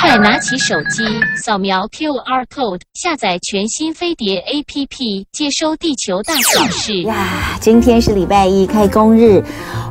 [0.00, 1.04] 快拿起手机，
[1.36, 7.14] 扫描 QR code，下载全新飞碟 APP，接收地球大小事呀。
[7.60, 9.42] 今天是礼拜一开工日，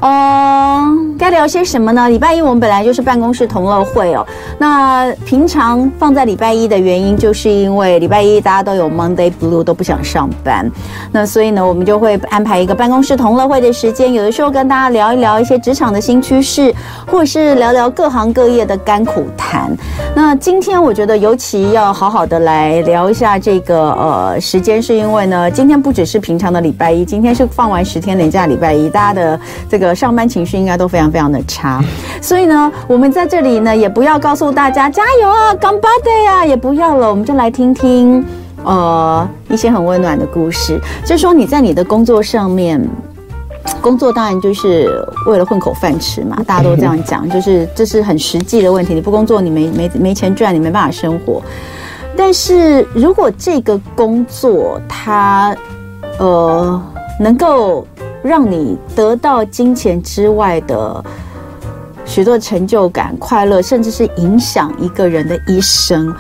[0.02, 2.10] 嗯，该聊些什么呢？
[2.10, 4.26] 礼拜一我们本来就是办公室同乐会哦。
[4.58, 10.70] 那平常放在礼拜一的原因，就是因为礼拜一大家都有 Monday Blue，都不想上班。
[11.12, 16.74] 那所以呢，我们就会安排一个办公室同乐会的时间，有的时候跟大家聊一聊一些职场的新趋势，
[17.08, 19.69] 或者是聊聊各行各业的甘苦谈。
[20.16, 29.40] 那今天我觉得尤其要好好的来聊一下这个呃时间，是因为呢，今天不只是平常的礼拜一，今天是放完十天年假礼拜一，大家的
[29.70, 31.84] 这个上班情绪应该都非常非常的差，
[32.22, 38.26] 所以呢，我们在这里呢也不要告诉大家加油啊，顽张って啊，也不要了，我们就来听听
[38.64, 42.82] 呃一些很温暖的故事，就是说你在你的工作上面。
[43.82, 44.90] 工作当然就是
[45.26, 48.94] 为了混口饭吃嘛， 大家都这样讲，就是这是很实际的问题。
[48.94, 51.42] 你不工作，你没没没钱赚，你没办法生活。
[52.18, 55.56] 但是如果这个工作它
[56.18, 56.82] 呃
[57.20, 57.88] 能够
[58.22, 61.04] 让你得到金钱之外的
[62.06, 66.14] 许多成就感、快乐，甚至是影响一个人的一生。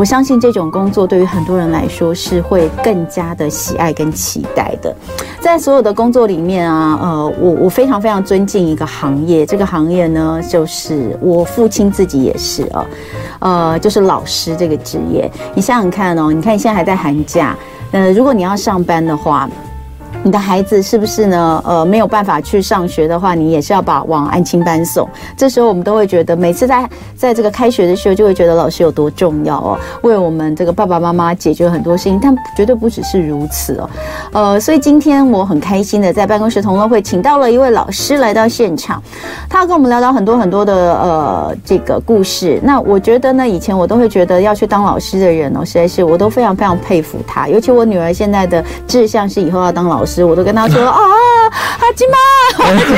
[0.00, 4.96] 我相信这种工作对于很多人来说是会更加的喜爱跟期待的。
[5.42, 12.86] 在所有的工作里面啊，呃，我我非常非常尊敬一个行业，这个行业呢，就是我父亲自己也是啊，
[13.40, 15.30] 呃，就是老师这个职业。
[15.54, 17.54] 你想想看哦，你看你现在还在寒假，
[17.92, 19.50] 呃，如果你要上班的话。
[20.22, 21.62] 你的孩子是不是呢？
[21.66, 25.08] 呃，没有办法去上学的话，你也是要把往安亲班送。
[25.36, 32.18] 这时候我们都会觉得，每次在在这个开学的时候，就会觉得老师有多重要哦，为我们这个爸爸妈妈解决很多事情。
[32.20, 33.90] 但绝对不只是如此哦。
[34.32, 39.02] 呃，所以今天我很开心的在办公室同乐会请到了一位老师来到现场，
[39.48, 42.60] 他要跟我们聊聊很多很多的呃这个故事。
[42.62, 47.48] 那我觉得呢，以前我都会觉得要去当老师的人哦，实在是我都非常非常佩服他。
[47.48, 50.24] 尤其我女儿现在的志向是以后要当老师。
[50.24, 51.00] 我都跟他说 啊，
[51.80, 52.96] 阿金妈，阿金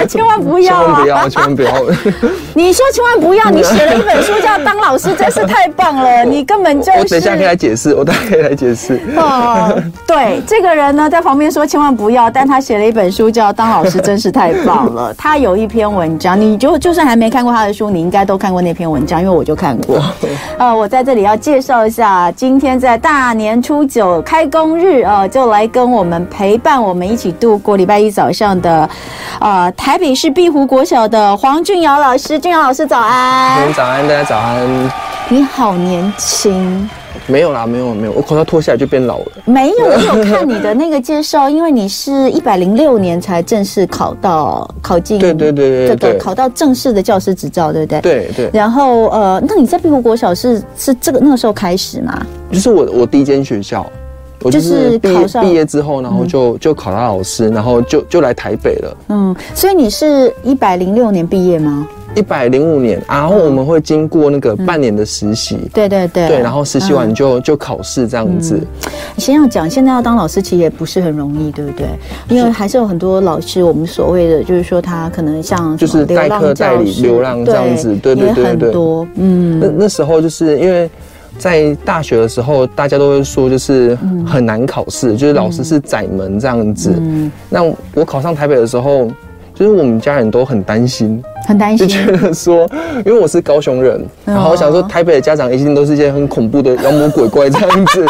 [0.00, 0.80] 妈，千万不要啊！
[0.84, 1.72] 千万不要，千万不要！
[2.54, 6.24] 你说千万不要，你写了一本书叫《当老师》，真是太棒了！
[6.26, 6.98] 你根本就是……
[6.98, 9.00] 我等一下可以来解释，我等下可以来解释。
[9.16, 15.14] 哦，对，这个人呢，在旁边说千万不要，但他写了一本书叫《当老师》，真是太棒了。
[15.14, 20.02] 他有一篇文章，你就就算还没看过他的书，你应该都看过那篇文章，因为我就看过。
[20.58, 26.17] 呃，我在这里要介绍一下，今天在大年初九开工日，呃，就来跟我们。
[26.26, 28.88] 陪伴我们一起度过礼拜一早上的，
[29.40, 33.72] 呃，台北市碧湖国小的黄俊尧老师，俊尧老师早安。
[33.72, 34.92] 早安，大家早安。
[35.28, 36.88] 你好年轻。
[37.26, 39.26] 没有啦，没有没有，我口罩脱下来就变老了。
[39.44, 48.00] 没有，我有看你的那个介绍，因为你是一百零六年才正式考到考进，对对对对，这个考到正式的教师执照，对不对？
[48.00, 48.50] 对对。
[48.52, 52.18] 然后呃，那你在碧湖国小是是这个那个时候开始吗？
[52.50, 53.84] 就是我我第一间学校。
[54.42, 58.96] 我就是毕业毕业之后，然后就就考到老师，然后就就来台北了。
[59.08, 61.86] 嗯，所以你是一百零六年毕业吗？
[62.14, 65.58] 一百零五年，然后我们会经过那个半年的实习。
[65.74, 66.26] 对对对。
[66.28, 68.58] 对，然后实习完就就考试这样子。
[69.14, 71.86] 你先要讲，现在要当老师其实也不是很容易，对不对？
[72.28, 78.72] 因为还是有很多老师，我们所谓的就是说他可能像就是代课代理流浪这样子，对对对对对。
[78.72, 79.60] 多嗯。
[79.60, 80.88] 那那时候就是因为。
[81.38, 86.92] 在大学的时候，大家都会说就是很难考试，嗯、就是老师是窄门这样子。
[86.98, 87.62] 嗯、那
[87.94, 89.10] 我考上台北的时候，
[89.58, 92.64] 就是我们家人都很担心，很担心，就觉得说，
[93.04, 98.06] 因为我是高雄人，然后我想说台北的家长一定都是一些很恐怖的妖魔鬼怪这样子。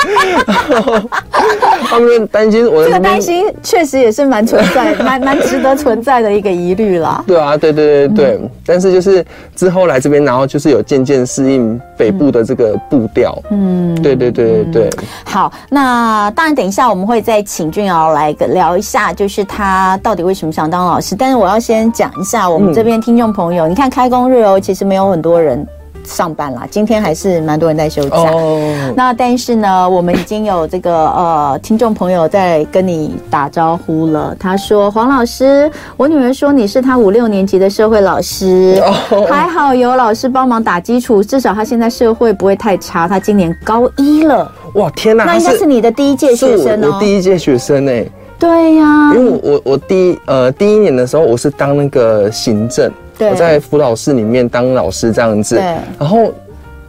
[1.89, 7.25] 他们担心我的这个担心，确实也是蛮存在、蛮蛮值得存在的一个疑虑啦。
[7.27, 8.39] 对啊，对对对对。
[8.43, 9.25] 嗯、但是就是
[9.57, 13.37] 之后来这边，然后就是有渐渐适应北部的这个步调。
[13.51, 14.91] 嗯，对对对对对。
[15.25, 21.17] 好，那当然，等一下我们会再请俊尧来聊一下，就是他到底为什么想当老师。
[21.17, 25.67] 但是我要先讲一下我们这边听众朋友，嗯、你看开工日哦，其实没有很多人。
[26.05, 28.17] 上班啦，今天还是蛮多人在休假。
[28.17, 28.73] Oh.
[28.97, 34.35] 那但是呢，我们已经有这个呃听众朋友在跟你打招呼了。
[34.41, 39.29] 他说：“黄老师，我女儿说你是她五六年级的社会老师，oh.
[39.29, 43.07] 还好有老师帮忙打基础，至少她现在社会不会太差。
[43.07, 44.51] 她今年高一了。
[44.77, 45.25] 哇，天哪！
[45.25, 46.93] 那应该是你的第一届学生哦。
[46.95, 48.07] 我第一届学生哎。
[48.39, 52.91] 对呀、啊，因为我我我第一呃第一年的时候，我是当那个行政。
[53.19, 55.65] 对我在辅导室里面当老师这样子，对
[55.99, 56.33] 然后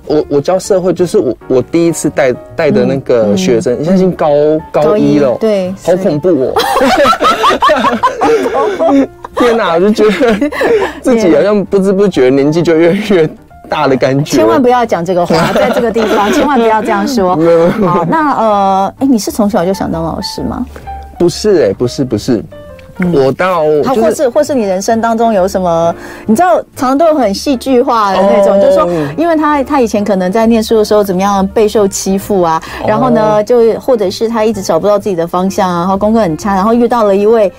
[0.05, 4.29] 我我教社会就是我我第一次带带的那个学生，你相信高
[4.71, 6.53] 高一了，对，好恐怖哦！
[9.37, 10.51] 天哪，我就觉得
[11.01, 13.27] 自己好像不知不觉年纪就越来越
[13.67, 14.37] 大的感觉。
[14.37, 17.35] 千万不要讲这个话， 在这个地方千万不要这样说。
[17.87, 20.63] 好，那呃，哎，你是从小就想当老师吗？
[21.19, 22.43] 不是，哎，不是，不是。
[23.13, 25.95] 我到，他或是或是你人生当中有什么？
[26.25, 37.49] 你知道，常常都有很戏剧化的那种，就是说，因为他他以前可能在念书的时候怎么样备受欺负啊，然后呢，就或者是他一直找不到自己的方向啊，然后功课很差，然后遇到了一位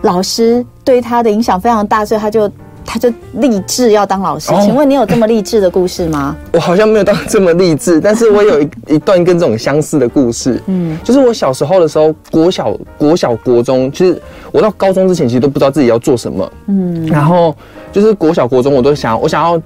[0.00, 2.50] 老师，对他的影响非常大，所以他就。
[2.92, 6.36] 他就立志要当老师，请问你有这么励志的故事吗？
[6.52, 10.60] 我好像没有到这么励志，但是我有一一段跟这种相似的故事。
[10.66, 14.20] 嗯，就是我小时候的时候，国小、国小、国中，其实
[14.50, 16.52] 我到高中之前，其实都不知道自己要做什么。
[16.66, 17.54] 嗯，然后
[17.92, 19.62] 就是国小、国中，我都想，我想要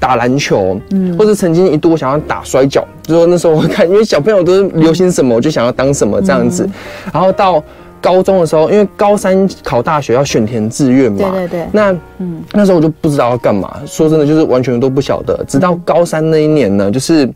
[0.00, 6.68] 打篮球，嗯，或者曾经一度我想要打摔跤，就说那时候我看，因为小朋友都是流行什么，我就想要当什么这样子，
[7.12, 7.62] 然后到。
[8.04, 11.66] 高中的时候，因为高三考大学要选填志愿嘛，对对对。
[11.72, 13.80] 那嗯，那时候我就不知道要干嘛。
[13.86, 15.42] 说真的，就是完全都不晓得。
[15.48, 17.26] 直到高三那一年呢，就是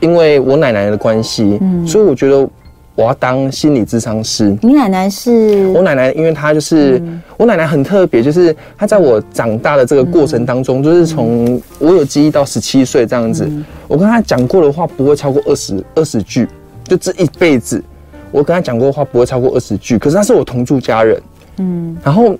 [0.00, 2.48] 因为我奶奶的关系，嗯，所以我觉得
[2.94, 4.56] 我要当心理咨商师。
[4.62, 5.66] 你奶奶是？
[5.74, 7.02] 我奶奶，因为她就是
[7.36, 13.46] 我奶奶很特别，就是她在我长大的这个过程当中，就是从我有记忆到十七岁这样子，
[13.86, 16.48] 我跟她讲过的话不会超过二十二十句，
[16.84, 17.84] 就这一辈子。
[18.30, 21.20] 我跟他讲过的话不会超过二十句，可是他是我同住家人，
[21.58, 22.36] 嗯，然后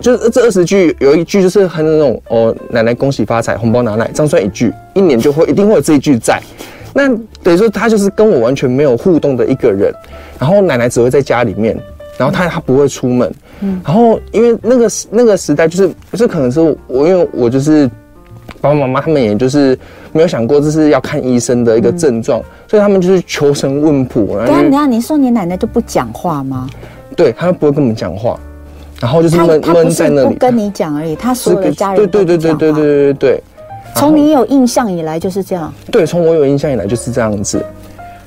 [0.00, 6.40] 就是这二十句有一句就是很那种哦，奶奶恭喜发财，红包拿来，这样算一句，一年就会一定会有这一句在。
[6.92, 7.08] 那
[7.42, 9.92] 等于说他就是跟我完全没有互动的一个人，
[10.38, 11.78] 然后奶奶只会在家里面，
[12.18, 17.90] 然后他他不会出门，嗯，然后因为那个那个时代就是是可能是我因为我就是。
[18.60, 19.78] 爸爸妈妈他们也就是
[20.12, 24.36] 没有想过这是要看医生的一个症状，嗯、所以他们就是求神问卜。
[24.36, 26.68] 然后等下，你说你奶奶就不讲话吗？
[27.16, 28.38] 对，他不会跟我们讲话，
[29.00, 30.28] 然后就是闷闷在那里。
[30.28, 33.42] 不跟你讲而已，她所有的家人对对对对对对对对。
[33.96, 35.72] 从你有印象以来就是这样。
[35.90, 37.62] 对，从我有印象以来就是这样子。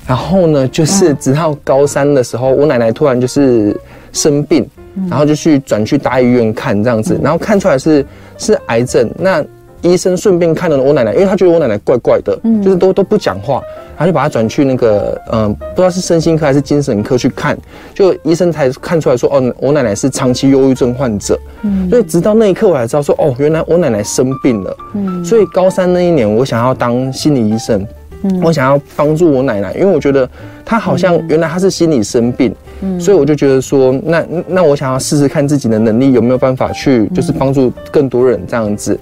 [0.05, 3.75] 然后呢，就是直到高三的时候，我奶奶突然就是
[4.11, 4.69] 生病，
[5.09, 8.05] 然后就去转去大医院看这样子，然后看出来是
[8.37, 9.09] 是癌症。
[9.17, 9.43] 那
[9.83, 13.61] 医生顺便看了我奶奶，因为他觉得我奶奶怪怪的，嗯，就是都都不讲话，
[13.97, 17.57] 他就把他转去那个，嗯，不知道是身心科还是精神科去看，
[17.93, 27.85] 就医生才看出来说，哦，我奶奶是长期忧郁症患者，嗯，所以直到那一刻我才知道说，哦，原来我奶奶生病了，嗯，所以高三那一年我想要当心理医生，
[28.23, 30.27] 嗯，我想要帮助我奶奶，因为我觉得
[30.63, 38.97] 她好像原来她是心理生病，嗯，所以我就觉得说，那那我想要试试看自己的能力有没有办法去，就是帮助更多人这样子。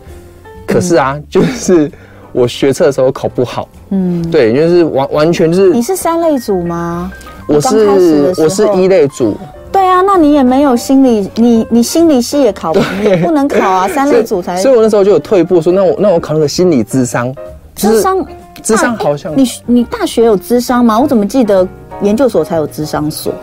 [0.72, 1.92] 可是啊，就是
[2.32, 5.70] 我学测的时候考不好，嗯，对，就是完完全就是。
[5.72, 7.12] 你是三类组吗？
[7.48, 9.36] 我是我是一类组。
[9.72, 14.58] 对啊，那你也没有心理，你你心理系也考不， 也不能考啊，三类组才。
[14.58, 17.34] 所以我那时候就有退步，说那我那我考那个心理智商。
[17.76, 18.26] 智商，
[18.62, 19.36] 智商好像。
[19.36, 21.00] 你你大学有智商吗？
[21.00, 21.68] 我怎么记得
[22.02, 23.34] 研究所才有智商所？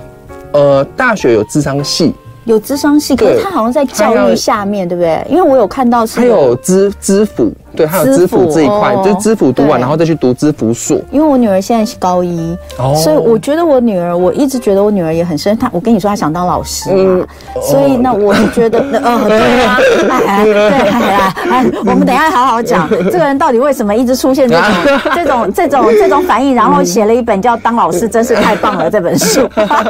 [0.52, 2.14] 呃，大学有智商系。
[2.48, 5.24] 有咨商系，可是他好像在教育下面，对不对？
[5.28, 7.52] 因为我有看到是，他有咨咨辅。
[7.78, 11.00] 对，还有知府这一块，就是知府读完，然后再去读知府所。
[11.12, 12.58] 因为我女儿现在是高一，
[12.96, 15.56] 所以我觉得我女儿，我一直觉得我女儿也很深。
[15.56, 17.24] 她，我跟你说，她想当老师嘛，
[17.62, 19.78] 所以那我就觉得，嗯， 对啊，
[20.26, 24.64] 哎， 对，哎，哎，我们等一下好好讲，这个人到底为什么一直出现这种、
[25.14, 29.48] 这种、这种、这种反应，然后写了一本叫《当老师真是太棒了》这本书。
[29.54, 29.84] 好，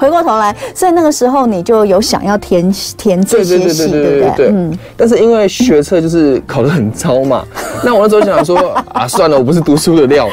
[0.00, 4.48] 回过头来，所以那个时候你就有想要填填这些戏，对不对？
[4.50, 4.76] 嗯。
[4.96, 6.90] 但是因为学测就是考的很。
[7.04, 7.44] 超嘛，
[7.84, 10.26] 那我那时候想说 啊，算了，我不是读书的料，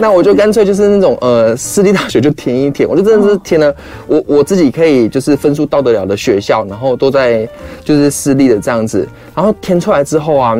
[0.00, 3.72] 那我就干脆就是那种呃私立大学就填一填，我就真的是填了
[4.08, 7.48] 我我自己可以就是分数到得了的学校，然后都在
[7.84, 9.06] 就是私立的这样子，
[9.36, 10.56] 然后填出来之后啊，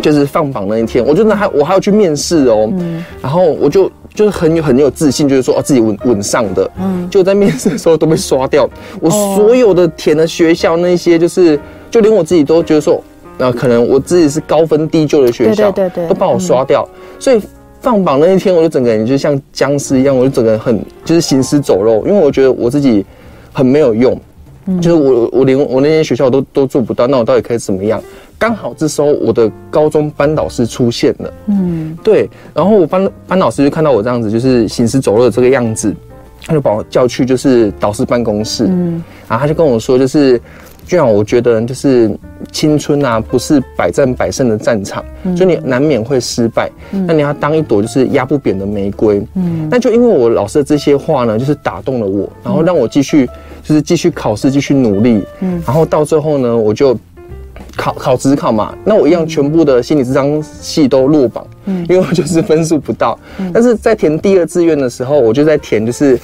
[0.00, 2.72] 就是放榜那一天，我觉得还我还要去面试哦，
[3.20, 8.66] 然后我就就是很有很有自信，就是说哦自己稳稳上的，嗯，就在面试的时候都被刷掉，
[9.02, 12.98] 我所有的填的学校那些就是就连我自己都觉得说。
[13.36, 16.88] 那可能我自己是高分低就的学校，对对对，都帮我刷掉。
[17.18, 17.40] 所以
[17.80, 23.04] 放榜那一天，我就整个人就像僵尸一样，我就整个人很就是行尸走肉，因为我觉得我自己
[23.52, 24.18] 很没有用，
[24.80, 28.00] 就是我我连我那些学校都都做不到，那我到底可以怎么样？
[28.38, 35.94] 刚好这时候我的高中班导师出现了，嗯，对，然后我班班导师就看到我这样子，就是行尸走肉的这个样子，
[36.46, 40.40] 他就把我叫去就是导师办公室，嗯，然后他就跟我说就是。
[40.86, 42.10] 就像我觉得，就是
[42.52, 46.70] 青春啊，不是百战百胜的战场，嗯、所以你难免会失败。
[46.90, 49.26] 那、嗯、你要当一朵就是压不扁的玫瑰。
[49.34, 53.26] 嗯，那就因为我老师的这些话呢，就是打动了我，然后让我继续，
[53.62, 55.24] 就是继续考试，继续努力。
[55.40, 56.94] 嗯，然后到最后呢，我就
[57.76, 63.18] 考考职考嘛，那我一样全部的心理智商系都落榜，嗯，因为我就是分数不到。
[63.38, 66.18] 嗯，但是在填第二志愿的时候，我就在填就是。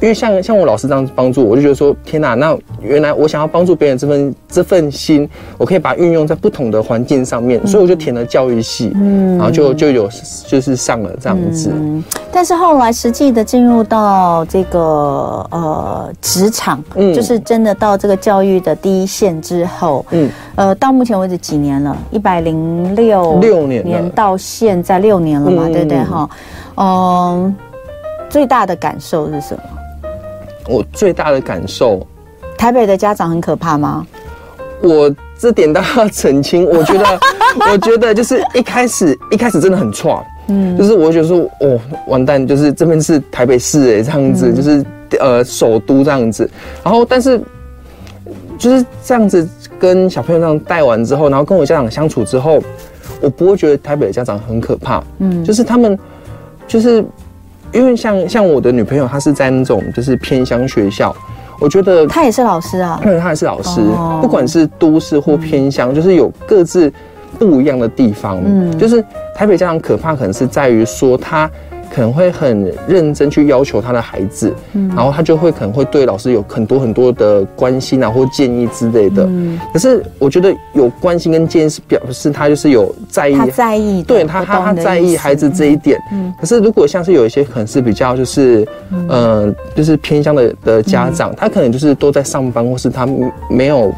[0.00, 10.08] 因为像像我老师这样帮助我，就觉得说天哪，那原来我想要帮助别人这份这份心，我可以把它运用在不同的环境上面，所以我就填了教育系，嗯，然后就就有
[10.46, 11.70] 就是上了这样子。
[11.72, 14.80] 嗯，但是后来实际的进入到这个
[15.50, 21.96] 呃职场，嗯，就是真的到这个教育的第一线之后，嗯，呃，到目前为止几年了？
[22.10, 26.30] 一百零六六年年到现在六年了嘛，嗯、对不对哈？
[26.76, 27.56] 嗯，
[28.28, 29.62] 最大的感受是什么？
[30.68, 32.06] 我最大的感受，
[32.56, 34.06] 台北的家长很可怕吗？
[34.82, 36.64] 我这点都要澄清。
[36.66, 37.20] 我觉得，
[37.70, 44.84] 我觉得就是一开始，一开始真的很错，嗯，就是我觉得说，哦，完蛋，就是这边是台北市哎，这样子，嗯、就是
[45.20, 46.48] 呃首都这样子。
[46.82, 47.40] 然后，但是
[48.58, 52.62] 就是这样子跟小朋友这样带完之后，然后跟我家长相处之后，
[53.20, 55.98] 我不会觉得台北的家长很可怕，嗯，就是他们
[56.66, 57.04] 就是。
[57.74, 61.14] 因为像像我的女朋友，她是在那种就是偏乡学校，
[61.60, 63.80] 我觉得她也是老师啊，对，她也是老师，
[64.22, 66.92] 不管是都市或偏乡，就是有各自
[67.38, 68.40] 不一样的地方。
[68.44, 69.04] 嗯，就是
[69.34, 71.50] 台北家长可怕，可能是在于说他。
[71.94, 79.24] 可能会很认真去要求他的孩子，嗯，然后他就会可能会对老师有很多很多的关心啊或建议之类的。
[79.24, 85.96] 嗯，可是我觉得有关心跟建议是表示他就是有在意，他在意，对他他他在意孩子这一点。
[86.10, 93.06] 嗯，可是如果像是有一些可能是比较就是嗯、呃、就是偏向的的家长，他可能就是都在上班，或是他
[93.48, 93.92] 没有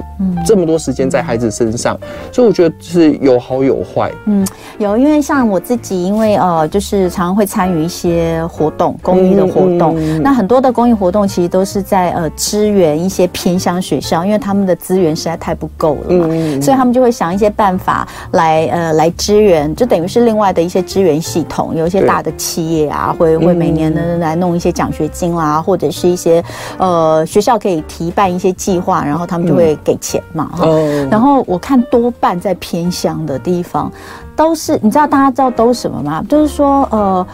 [0.46, 1.98] 这么多时间在孩子身上，
[2.30, 4.12] 所以我觉得就是有好有坏。
[4.26, 7.85] 嗯，有，因为像我自己，因为呃就是常常会参与。
[7.86, 21.74] 一些活动，公益的活动，嗯嗯、那很多的公益活动其实都是在呃支援一些偏乡学校，因为他们的资源实在太不够了嘛，嗯、所以他们就会想一些办法来呃来支援，就等于是另外的一些支援系统。
[21.76, 26.42] 有一些大的企业啊，会会每年呢来弄一些奖学金啦，或者是一些
[26.76, 30.50] 呃学校可以提办一些计划，然后他们就会给钱嘛。
[30.52, 30.66] 哈、
[31.10, 33.90] 然后我看多半在偏乡的地方，
[34.34, 36.24] 都是你知道大家知道都什么吗？
[36.28, 37.26] 就是说呃。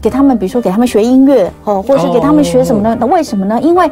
[0.00, 2.96] 给他们，比如说给他们学音乐哦，或者是给他们学什么呢？
[2.98, 3.60] 那为什么呢？
[3.60, 3.90] 因为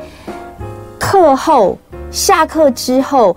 [0.99, 1.77] 课后
[2.11, 3.37] 下课之后，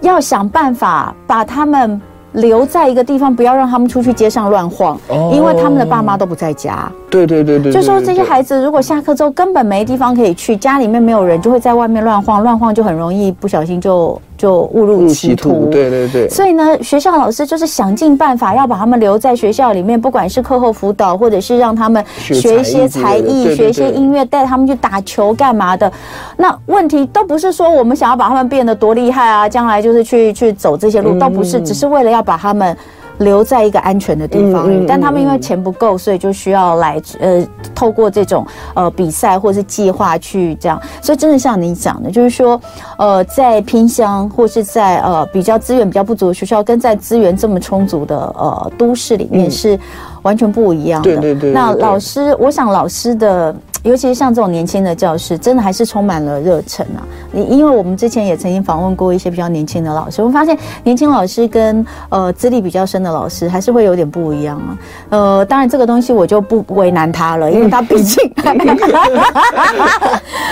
[0.00, 2.00] 要想办法把他们
[2.32, 4.98] 留在一个地方，不要让他们出去街上乱晃，
[5.32, 6.90] 因为他们的爸妈都不在家。
[7.08, 15.66] 对对对对，就说这些孩子如果下课之后根本没地方可以去，家里面没有人，就会在外面乱晃，乱晃就很容易不小心就就误入歧途。
[15.70, 16.28] 对对对。
[16.28, 25.90] 所以呢，学校老师就是想尽办法要把他们留在学校里面，不管是课后辅导，或者是让他们学一些才艺，学一些音乐，带他们去打球干嘛的。
[26.36, 32.76] 那问题都不是说我们想要把他们变得多厉害啊，将来就是去去走这些路，都不是，只是为了要把他们。
[33.18, 40.80] 留在一个安全的地方，嗯嗯嗯、但他们因为钱不够，所以就需要来呃，透过这种呃比赛或是计划去这样。
[41.00, 42.60] 所以真的像你讲的，就是说
[42.98, 49.78] 呃，在偏乡或是在呃比较资源比较不足的学校，跟在资源这么充足的呃都市里面是
[50.26, 51.10] 完全不一样的。
[51.10, 51.52] 对对对。
[51.52, 53.54] 那老师，我想老师的。
[53.86, 57.06] 尤其是像这种年轻的教师，真的还是充满了热忱啊！
[57.30, 64.76] 你因为我们之前也曾经访问过一些比较年轻的老师，我们发现年轻老师跟呃资历比较深的老师还是会有点不一样啊。
[65.10, 68.28] 呃，当然这个东西我就不为难他了，因为他毕竟。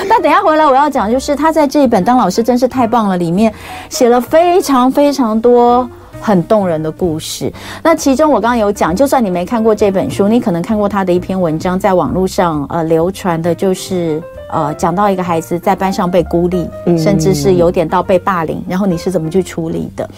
[0.09, 3.53] 那等一下回来我要讲，就是他在这一本《当老师真是太棒了》里面
[3.91, 5.91] 写了非常非常多。
[6.25, 7.53] 很动人的故事。
[7.83, 16.67] 那其中我刚刚有讲，就算你没看过这本书，你可能看过他的一篇文章，在网络上呃流传的，就是呃讲到一个孩子在班上被孤立，
[16.97, 20.09] 甚至是有点到被霸凌，然后你是怎么去处理的？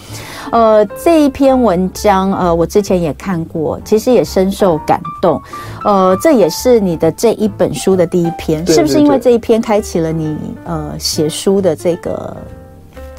[0.53, 5.43] 呃，这一篇文章呃我之前也看过，其实也深受感动。
[5.85, 10.37] 呃，这也是你的这一本书的第一篇，是不是因为这一篇开启了你
[10.67, 12.37] 呃写书的这个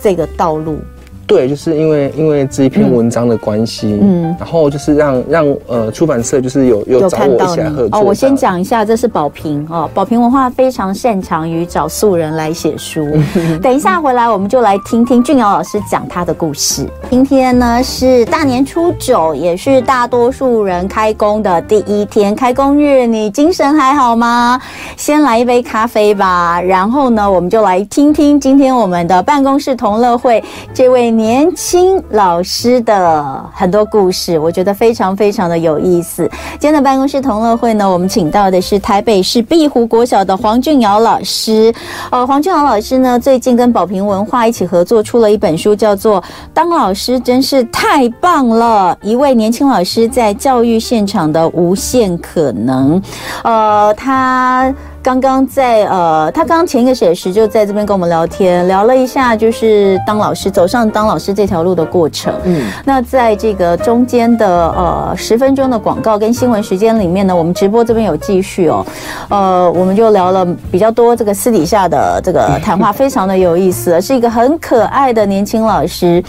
[0.01, 0.79] 这个道路？
[1.27, 7.99] 对，就是因为因为这一篇文章的关系，嗯，然后就是让让呃出版社就是有有找我一起来合作。
[7.99, 13.05] 哦，我先讲一下，这是宝瓶哦，宝瓶文化非常擅长于找素人来写书。
[13.61, 16.87] 等一下回来，我们就来听听俊尧老师讲他的故事。
[17.09, 24.57] 今天呢是大年初九，也是大多数人开工的第一天，开工日，你精神还好吗？
[24.95, 30.41] 先来一杯咖啡吧，然后呢，我们就来听听今天我们的办公室同乐会
[30.73, 31.16] 这位。
[31.17, 36.29] 年轻老师的很多故事，我觉得非常非常的有意思。
[36.59, 41.73] 今天的办公室同乐会呢，我们请到的是台北市碧湖国小的黄俊尧老师。
[42.11, 46.21] 呃，黄俊尧老师呢，最近跟宝瓶文化一起合作出了一本书，叫做
[46.53, 53.01] 《当老师真是太棒了》，一位年轻老师在教育现场的无限可能。
[53.43, 54.71] 呃，他。
[55.07, 62.33] 刚刚在呃，他刚刚前一个小时就在这边跟我们聊天，聊了一下就是当老师走上当老师这条路的过程。
[62.43, 68.85] 嗯，那在这个中间的呃十分钟的广告跟新闻时间里面呢，我们直播这边有继续哦，
[69.29, 76.21] 呃，我们就聊了比较多这个私底下的这个谈话，非常的有意思，是一个很可爱的年轻老师。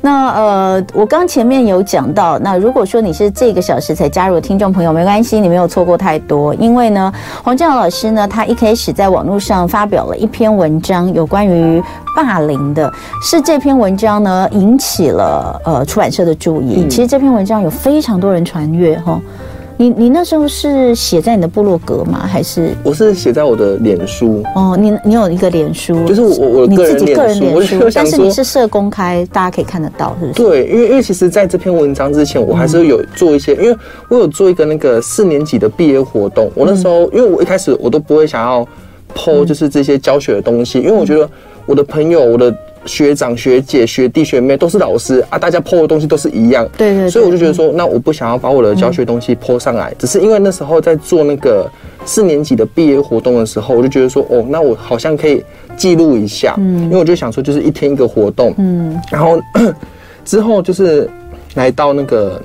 [0.00, 8.19] 那呃，我刚前面有讲到，那如果说你是这个小时才加入的听众朋友，没关系，你没有错过太多，因为呢，黄俊尧老师呢。
[8.20, 11.82] 那他一开始在网络上发表了一篇文章，有关于
[12.14, 16.82] 霸凌的，是这篇文章呢引起了呃出版社的注意。
[16.82, 19.18] 嗯、其实这篇文章有非常多人传阅哈。
[19.80, 22.26] 你你那时候是写在你的部落格吗？
[22.30, 24.44] 还是我是写在我的脸书？
[24.54, 30.42] 哦，你你有一个脸书，就是我我你自己个人脸书，但是你是设公开，大家可以看得到，是不是？
[30.42, 33.78] 对，因为因为其实在这篇文章之前，我还是有做一些，嗯、因为
[34.10, 36.50] 我有做一个那个四年级的毕业活动。
[36.54, 38.68] 我那时候，嗯、因为我一开始我都不会想要
[39.14, 41.26] po 就是这些教学的东西，嗯、因为我觉得
[41.70, 42.52] 我的朋友，我的。
[42.86, 51.70] 学长学姐学弟学妹都是老师啊，大家 po 的东西都是一样，对，对对，所以我就觉得说，那我不想要把我的教学东西 po 上来，只是因为那时候在做那个
[52.06, 55.44] 四年级的毕业活动的时候，我就觉得说，哦，那我好像可以
[55.76, 59.38] 记录一下，嗯，因为我就想说，就是一天一个活动，嗯，然后
[60.24, 61.06] 之后就是
[61.56, 62.40] 来到那个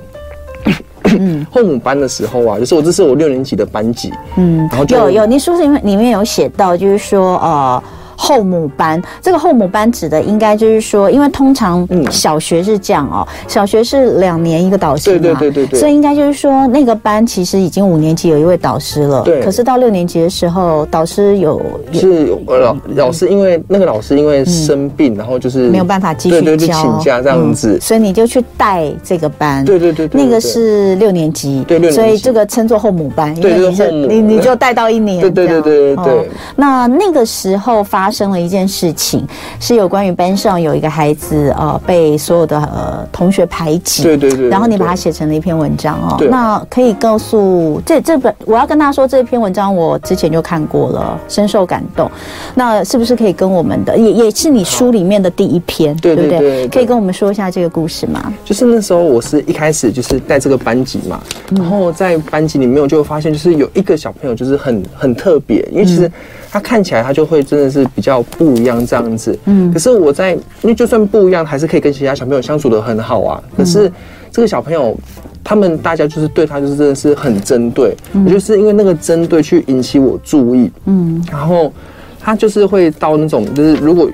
[1.50, 7.82] 后母班的时候啊，就是我这是我六年级的班级，嗯，然后就有有，你书里面里面有写到，就是说呃。
[8.16, 19.42] 后母班，这个后母班指的应该就是说，因为通常小学是这样哦，小学是两年一个导师嘛，对对对对，所以应该就是说那个班其实已经五年级有一位导师了，对。
[19.42, 21.60] 可是到六年级的时候，导师有
[21.92, 36.30] 是老老师，因为那个老师因为生病，然后就是没有办法继续教，请假这样子，所以你就去带这个班，对对对，那个是六年级，对所以这个称作后母班，对，就是你你就带到一年，对对对对对。
[36.56, 38.05] 那那个时候发。
[38.06, 39.26] 发生了一件事情，
[39.58, 46.16] 是有关于班上有一个孩子呃被所有的呃同学排挤，对对对，然后你把它写成了一篇文章哦。
[46.30, 52.08] 那可以告诉这这本，我要跟他说这篇文章我之前就看过了，深受感动。
[52.54, 56.68] 那是不是可以跟我们的也也是你书里面的第一篇，对不对？
[56.68, 58.32] 可以跟我们说一下这个故事吗？
[58.44, 66.08] 就是那时候我是一开始就是带这个班级嘛，然后在班级里面我就发现就是有一个小朋友就是很很特别，因为其实。
[66.48, 73.42] 他看起来他就会真的是比较不一样这样子，嗯，可是我在，因为就算不一样，还是可以跟其他小朋友相处的很好啊。
[73.56, 73.90] 可是
[74.30, 74.94] 这个小朋友，
[75.42, 81.72] 他们大家就是对他就是真的是很针对，我就是因为那个针对去引起我注意，嗯，然后
[82.20, 84.08] 他就是会到那种就是如果。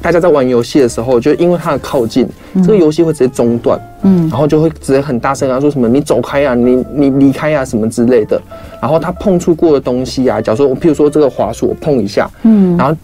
[0.00, 2.24] 大家在玩游戏的时候，就因为他的靠近，
[2.54, 8.40] 嗯、这个游戏会直接中断，嗯，然后就会直接很大声啊，说什么你走开啊，你你离开啊，什么之类的。
[8.80, 12.96] 然后他碰触过的东西啊，假如说我譬如说这个滑鼠我碰一下，嗯，然后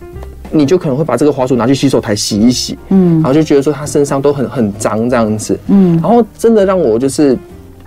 [0.54, 7.36] 你就可能会把这个滑鼠拿去洗手台洗一洗，嗯，然后就觉得说他身上都很很脏这样子，嗯，然后真的让我就是。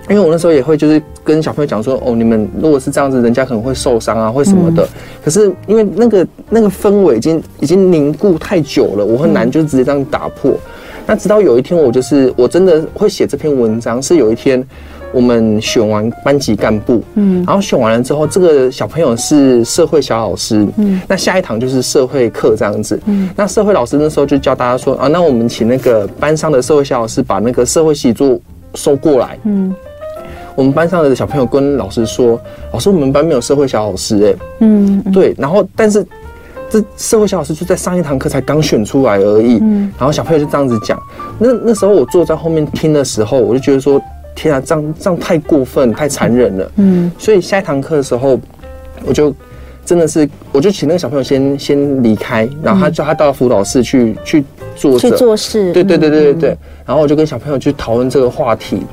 [0.09, 4.85] 因为我那时候也会就是跟小朋友讲说，哦，你们如果是这样子，人家可能会受伤啊，或什么的。
[4.85, 4.89] 嗯、
[5.21, 10.51] 可是因为那个那个氛围已经已经凝固太久了，我很难就直接这样打破。
[10.51, 10.59] 嗯、
[11.05, 14.65] 那直到有一天，我就是我真的会写这篇文章，是有一天
[15.13, 28.39] 我们选完班级干部，嗯，然后选完了之后，这个小朋友是社会小老师，嗯，那下一堂就是社会课这样子，嗯，那社会老师那时候就教大家说，啊，那我们请那个班上的社会小老师把那个社会习作
[28.75, 29.73] 收过来，嗯。
[30.55, 32.41] 我们班上的小朋友跟老师说
[32.73, 35.35] ：“老师，我们班没有社会小老师。”哎，嗯，对。
[35.37, 36.03] 然后，但是
[36.67, 39.59] 这社会小老师就在上一堂课才刚选出来而已。
[39.61, 40.99] 嗯，然后小朋友就这样子讲。
[41.37, 44.01] 那那时候我坐在后面听的时候，我就觉得说
[44.37, 48.39] ：“天啊，这样这样太过分，太残忍了。”嗯，所以下一堂课的时候，
[49.03, 49.33] 我就
[49.83, 54.43] 真的是，我就请那个小朋友先先离开，然后他叫他到辅导室去去
[54.75, 55.73] 做去做事。
[55.73, 56.57] 对对对对对对。
[56.85, 58.83] 然后我就跟小朋友去讨论这个话题。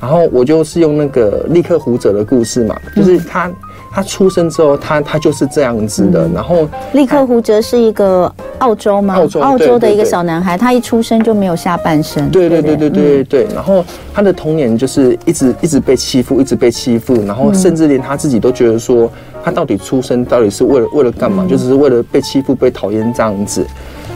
[0.00, 3.48] 然后我就是用那个立刻胡哲的故事嘛，就是他
[3.92, 6.28] 他出生之后，他他就是这样子的。
[6.34, 9.14] 然后立刻胡哲是一个澳洲吗？
[9.14, 12.30] 澳洲澳洲的一个小男孩，他一出生就没有下半身。
[12.30, 13.46] 对对对对对对对。
[13.54, 19.10] 然后他的童年就是一直一直被欺负，一直被欺负，然后甚至连他自己都觉得说，
[19.44, 21.44] 他到底出生到底是为了为了干嘛？
[21.48, 23.66] 就只是为了被欺负、被讨厌这样子。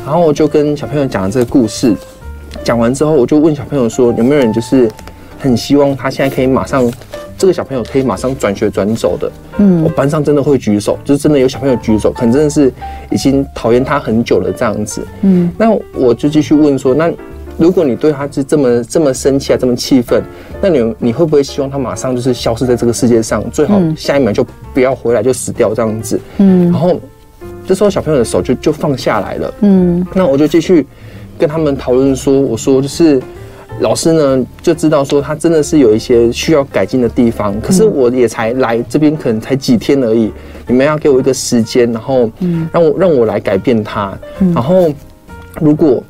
[0.04, 1.92] 然后我就跟小朋友讲了这个故事。
[2.62, 4.90] 讲完之后，我就问小朋友说，有没有人就是
[5.38, 6.90] 很希望他现在可以马上，
[7.38, 9.30] 这个小朋友可以马上转学转走的？
[9.58, 12.72] 嗯，我班上真的会举手，就是真的有小朋友举手，可能真的是
[13.10, 15.06] 已经讨厌他很久了这样子。
[15.22, 17.12] 嗯，那我就继续问说，那
[17.58, 20.22] 如果你对他是这么这么生气啊，这么气愤，
[20.60, 24.44] 那你你会不会希望他马上就是消失在这个世界上，最好下一秒就
[24.74, 26.20] 不要回来就死掉这样子？
[26.38, 27.00] 嗯，然后。
[27.68, 30.86] 这时候小朋友的手就就放下来了，嗯，那我就继续
[31.36, 33.20] 跟他们讨论说，我说就是
[33.80, 40.32] 老师呢就知道说他真的是有一些需要改进的地方，可是我也才来这边可能才几天而已，
[40.66, 42.30] 你们要给我一个时间，然后
[42.72, 44.16] 让我让我来改变他，
[44.54, 44.92] 然后
[45.60, 46.02] 如果。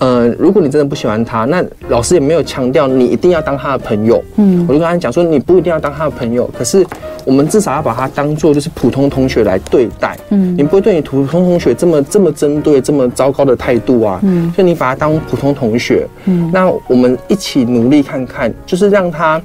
[0.00, 4.22] 呃，如果你真的不喜欢他，那老师也没有强调你一定要当他的朋友。
[4.36, 6.86] 嗯，我就跟他讲说，你不一定要当他的朋友，可是
[7.26, 10.16] 我们至少要把他当做就是普通同学来对待。
[10.30, 14.18] 嗯，你不会对你普通同学这么这么针对，这么糟糕的态度啊。
[14.22, 16.06] 嗯，所以你把他当普通同学。
[16.24, 19.38] 嗯，那我们一起努力看看，就是让他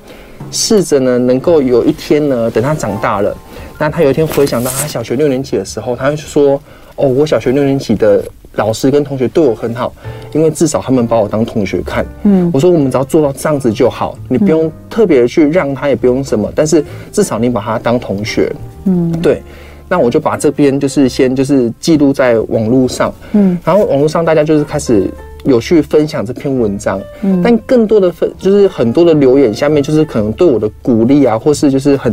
[0.52, 3.36] 试着呢，能够有一天呢，等他长大了，
[3.78, 6.58] 那他有一天回想到他小学六年级的时候，他会说
[6.96, 8.24] ：“哦，我小学六年级的。”
[8.56, 9.94] 老师跟同学对我很好，
[10.34, 12.06] 因为至少他们把我当同学看。
[12.24, 18.52] 嗯，我说我们只要做到这样子就好，你不用特别去让他，也不用什么，但是至少你把他当同学。
[18.86, 19.42] 嗯，对。
[19.88, 23.14] 那我就把这边就是先就是记录在网络上。
[23.34, 25.08] 嗯，然后网络上大家就是开始
[25.44, 27.00] 有去分享这篇文章。
[27.22, 32.12] 嗯，但更多的分就是很多的留言下面就是可能对我的鼓励啊，或是就是很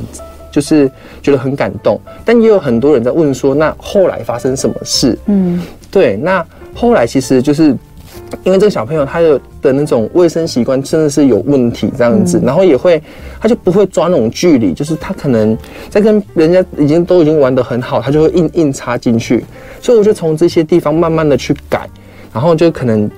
[0.52, 0.88] 就是
[1.20, 5.18] 觉得很感动，但也有很多人在问说，那后来发生什么事？
[5.26, 5.60] 嗯。
[5.90, 7.76] 对，那后来其实就是
[8.44, 13.02] 因为这个小朋友他的的那种卫生习惯真的是有问题这样子，然后也会
[13.38, 15.54] 他就不会抓那种距离，就是他可能
[15.90, 19.44] 在跟人家已经都已经玩得很好，他就会硬硬插进去，
[19.82, 21.86] 所以我就从这些地方慢慢的去改，
[22.32, 23.10] 然后就可能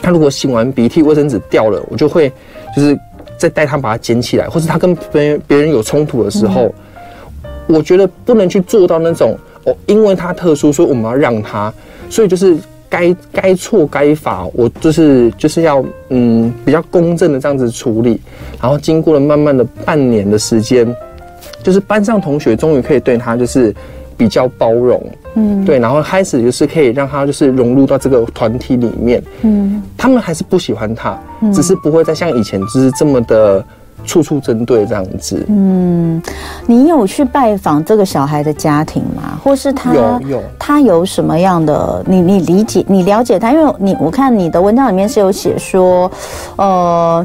[0.00, 2.32] 他如果擤完鼻涕卫生纸掉了，我就会
[2.76, 2.96] 就是
[3.40, 6.70] 再带他把它捡起来，或是他跟别人别人有冲突的时候，
[7.66, 11.72] 我觉得不能去做到那种哦，因为他特殊，所以我们要让他。
[12.10, 12.54] 所以就是
[12.90, 18.20] 该该错该罚，我就是就是要嗯比较公正的这样子处理，
[18.60, 20.94] 然后经过了慢慢的半年的时间，
[21.62, 23.74] 就是班上同学终于可以对他就是
[24.18, 25.02] 比较包容，
[25.34, 31.18] 嗯，对，然后开始就是可以让他就是融入到这个团体里面，嗯，他们还是不喜欢他，
[31.52, 33.64] 只是不会再像以前就是这么的。
[34.06, 35.44] 处处针对这样子。
[35.50, 36.20] 嗯，
[36.66, 39.38] 你有去拜访这个小孩的家庭吗？
[39.44, 42.02] 或是他有有他有什么样的？
[42.06, 43.52] 你你理解你了解他？
[43.52, 46.10] 因为你我看你的文章里面是有写说，
[46.56, 47.24] 呃，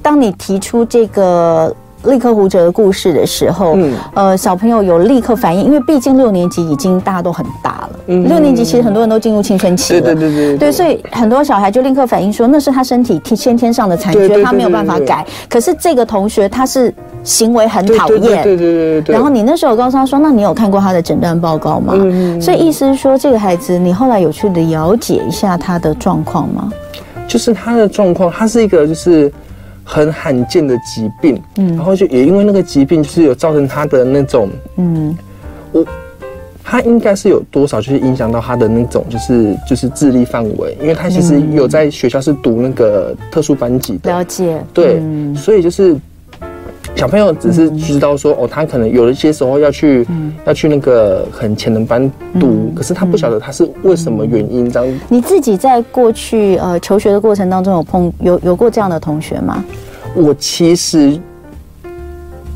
[0.00, 1.74] 当你提出这个。
[2.04, 7.90] 立刻胡哲的故事的时候，嗯，呃，小朋友有立刻反应，因为毕竟六年级已经大家都很大了。
[8.06, 15.26] 嗯，六年级其实很多人都进入青春期了，对对对对，对，所以很多小孩就立刻反应说，那是他身体先天上的残缺，他没有办法改。
[15.48, 19.12] 可是这个同学他是行为很讨厌，对对对对对。
[19.14, 21.94] 然后你那时候告诉他说，那你有看过他的诊断报告吗？
[21.96, 26.70] 嗯，所以意思是说，这个孩子你后来有去了解一下他的状况吗？
[27.26, 29.32] 就是他的状况，他是一个就是。
[29.90, 35.16] 很罕见的疾病，嗯，然后就也因为那个疾病，就是有造成他的那种，嗯，
[35.72, 35.82] 我
[36.62, 45.96] 他应该是有多少就是影响到他的那种，就是就是智力范围，因为他其实有在学校是读那个特殊班级的，了解，对，嗯，所以就是
[46.98, 55.00] 小朋友只是知道说，哦，他可能有一些时候要去，嗯，要去那个很潜能班读，可是他不晓得他是为什么原因这样。
[55.08, 59.64] 你自己在过去呃求学的过程当中有碰有有过这样的同学吗？
[60.16, 61.16] 我其实。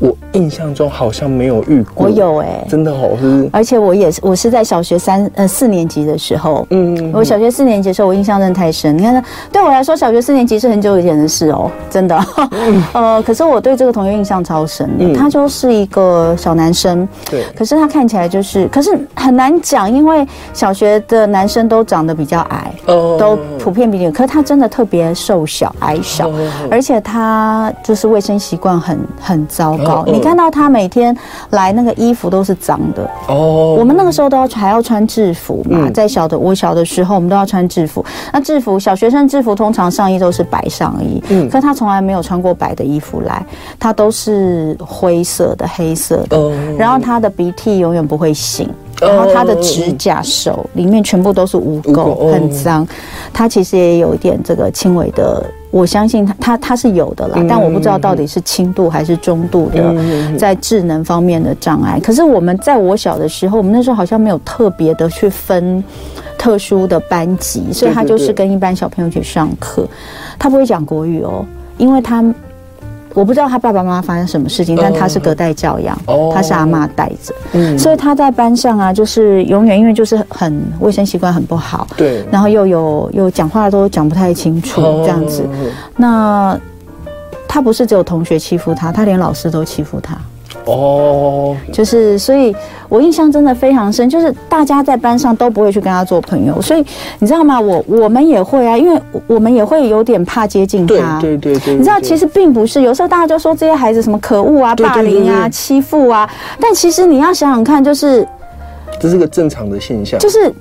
[0.03, 8.97] 我印象中好像没有遇过，我有哎、欸，真的好、哦、是，而且我也是，我是在小学三呃四年级的时候，嗯，我小学四年级的时候，我印象真的太深。
[8.97, 12.19] 你看，对我来说，小学四年级是很久以前的事哦，真的。
[12.51, 29.92] 嗯、 呃，可是我对这个同学印象超深他就是一个小男生，对，可是他看起来就是，可是很难讲，因为小学的男生都长得比较矮，哦，都普遍比较，可是他真的特别瘦小矮小，哦、而且他就是卫生习惯很很糟糕。
[30.07, 31.15] 你看到他每天
[31.51, 33.75] 来那个衣服都是脏的哦。
[33.77, 38.03] 我们那个时候都要还要穿制服嘛，在小的我小的时候，我们都要穿制服。
[38.31, 43.45] 那制服小学生制服通常上衣都是白上衣，嗯，可他从来没有穿过白的衣服来，
[43.79, 46.37] 他都是灰色的、黑色的。
[46.77, 48.67] 然后他的鼻涕永远不会擤，
[49.07, 52.87] 然后他的指甲、手里面全部都是污垢，很脏。
[53.31, 59.95] 他其实也有一点这个轻微的，我相信他他他是有的啦，但我不知道到底是轻度还是中度的，
[60.37, 61.99] 在智能方面的障碍。
[61.99, 65.83] 可是我们在我小的时候，我们那时候好像没有特别的去分
[66.37, 69.87] 特殊的班级，所以他就是跟一般小朋友去上课。
[70.39, 71.45] 他不会讲国语哦，
[71.77, 72.23] 因为他。
[73.13, 85.47] 我不知道他爸爸妈妈发生什么事情，但他是隔代教养，哦、他是阿妈带着，嗯，所以他在班上啊，就是永远因为就是很卫生习惯很不好，对，然后又有又讲话都讲不太清楚这样子，哦、
[85.95, 86.59] 那
[87.47, 90.17] 他不是只有同学欺负他，他连老师都欺负他。
[90.65, 92.55] 哦，就是，所以
[92.87, 96.85] 我印象真的非常深，就是大家在班上都不会去跟他做朋友，所以
[97.19, 97.59] 你知道吗？
[97.59, 101.19] 我我们也会啊，因为我们也会有点怕接近他。
[101.19, 101.75] 对对对，对。
[101.75, 108.27] 你知道，其实并不是，有时候大家就说这些孩子什么可恶啊、霸凌啊、欺负啊，但其实你要想想看，就是
[108.99, 110.53] 这是个正常的现象，就是。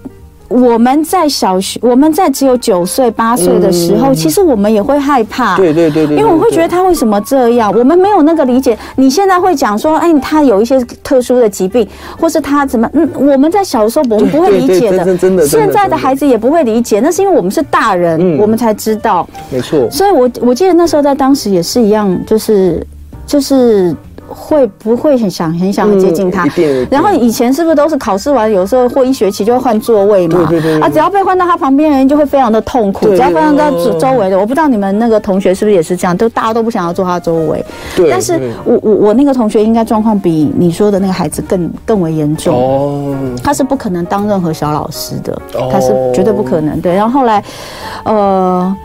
[0.52, 5.56] 我们在小学，我们在只有九岁八岁的时候，其实我们也会害怕。
[5.56, 8.78] 对对对对，因为我会觉得他为什么这样，我们没有那个理解。
[8.96, 11.88] 你现在会讲说，哎，他有一些特殊的疾病，
[12.18, 12.88] 或是他怎么？
[12.92, 15.16] 嗯，我们在小时候我们不会理解的。
[15.16, 19.28] 真的，现在的孩子也不会理解，那是因为我们是大人，我们才知道。
[19.50, 19.90] 没错。
[19.90, 22.86] 所以我我记得那时候在当时也是一样，就是
[23.26, 23.96] 就是。
[24.34, 26.46] 会不会很想很想接近他？
[26.90, 30.46] 然后以前是不是都是考试完，有时候或一学期就会换座位嘛？
[30.48, 30.80] 对对对。
[30.80, 33.06] 啊，只要被换到他旁边的人，就会非常的痛苦。
[33.08, 37.64] 只要被换到周周围的，我不知道你们那个同学是不是也是这样，都大家都不想要坐他周围。
[37.94, 38.10] 对。
[38.10, 42.54] 但是我我我那个同学应该状况比你说的那个孩子更更为严重。
[42.54, 43.14] 哦。
[43.42, 45.40] 他是不可能当任何小老师的，
[45.70, 46.80] 他是绝对不可能。
[46.80, 46.94] 对。
[46.94, 47.42] 然后后来，
[48.04, 48.76] 呃。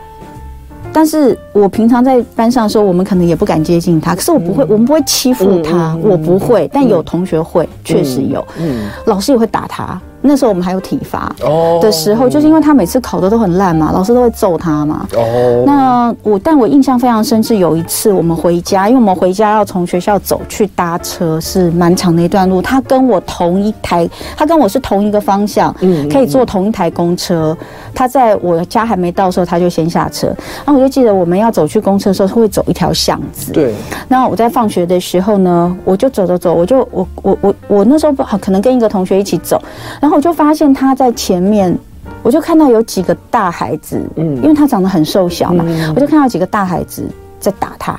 [0.93, 4.15] 但是我平常在班上的时候，我们可能也不敢接近他。
[4.15, 6.67] 可是我不会，我们不会欺负他，我不会。
[6.73, 8.45] 但有同学会，确实有。
[8.60, 10.00] 嗯，老师也会打他。
[10.27, 11.33] 那时候我们还有体罚
[11.81, 15.07] 的时候，就是因为他每次考的都很烂嘛，老师都会揍他嘛。
[15.15, 15.63] 哦。
[15.65, 22.61] 那我，但我印象非常深，是有一次我们回家，因为我们回家要从学校走去搭车，是蛮长的一段路。
[22.61, 27.55] 他跟我同一台，他跟我是同一个方向，嗯，可以坐同一台公车。
[27.95, 30.27] 他在我家还没到的时候，他就先下车。
[30.65, 33.51] 然后我就记得我们要走去公车的时候，他会走一条巷子。
[33.51, 33.73] 对。
[34.07, 39.61] 那我在放学的时候呢，我就走走走，我就我我我我那时候不好，可能跟一个同学一起走。
[40.01, 41.77] 然后我就发现他在前面，
[42.23, 47.08] 我就看到有几个大孩子，嗯，因为他长得很瘦小嘛，嗯、我就看到几个大孩子
[47.39, 47.93] 在打他。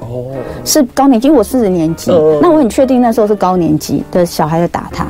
[0.00, 0.26] 哦，
[0.66, 5.06] 是高年级，我四年级，哦、那我很确定那时候是高年级的小孩在打他。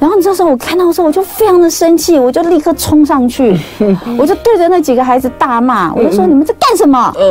[0.00, 3.54] 然后你这时候我看到的时候，我就非常的生气，我就立刻冲上去，
[4.18, 7.12] 我就对着那几个孩子大骂，我就说：“你们在干什么？”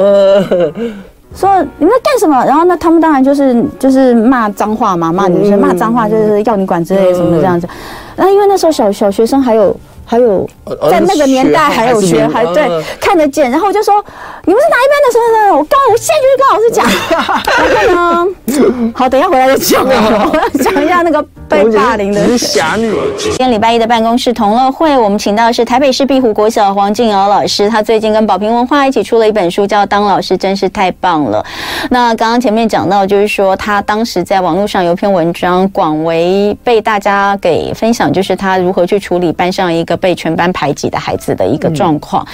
[1.33, 2.45] 说你们在干什么？
[2.45, 7.65] 然后那他们当然就是就是骂脏话嘛，骂女生骂脏话就是要你管之类的什么这样子。
[7.65, 7.75] 然
[8.15, 9.75] 那因为那时候小小学生还有。
[10.11, 10.45] 还有
[10.89, 12.67] 在那个年代还有学还对
[12.99, 14.03] 看得见，然后我就说
[14.43, 15.09] 你们是哪一班的？
[15.09, 15.55] 什么的？
[15.57, 16.83] 我刚我现在就去跟老师讲。
[17.87, 19.85] 然后呢，好，等一下回来再讲。
[19.85, 22.93] 我要讲一下那个被霸凌的侠女。
[23.17, 31.39] 今天礼拜一的办公室同乐会，我们请到的是台北市碧湖国小黄静瑶老师，她最近跟宝平文化一起出了一本书，叫《当老师真是太棒了》。
[31.89, 40.00] 那刚刚前面讲到，就是说她当时在网络上有篇文章广为被大家给分享，就是她如何去处理班上一个。
[40.01, 42.27] 被全班排挤的孩子的一个状况，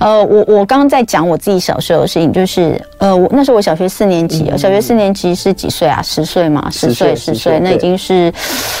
[0.00, 6.00] 呃，我我刚刚在讲我自己小时候的事情，就是呃，我那时候我小学四年级，小学四年级是几岁啊？
[6.00, 8.32] 十岁嘛，十岁十岁，那已经是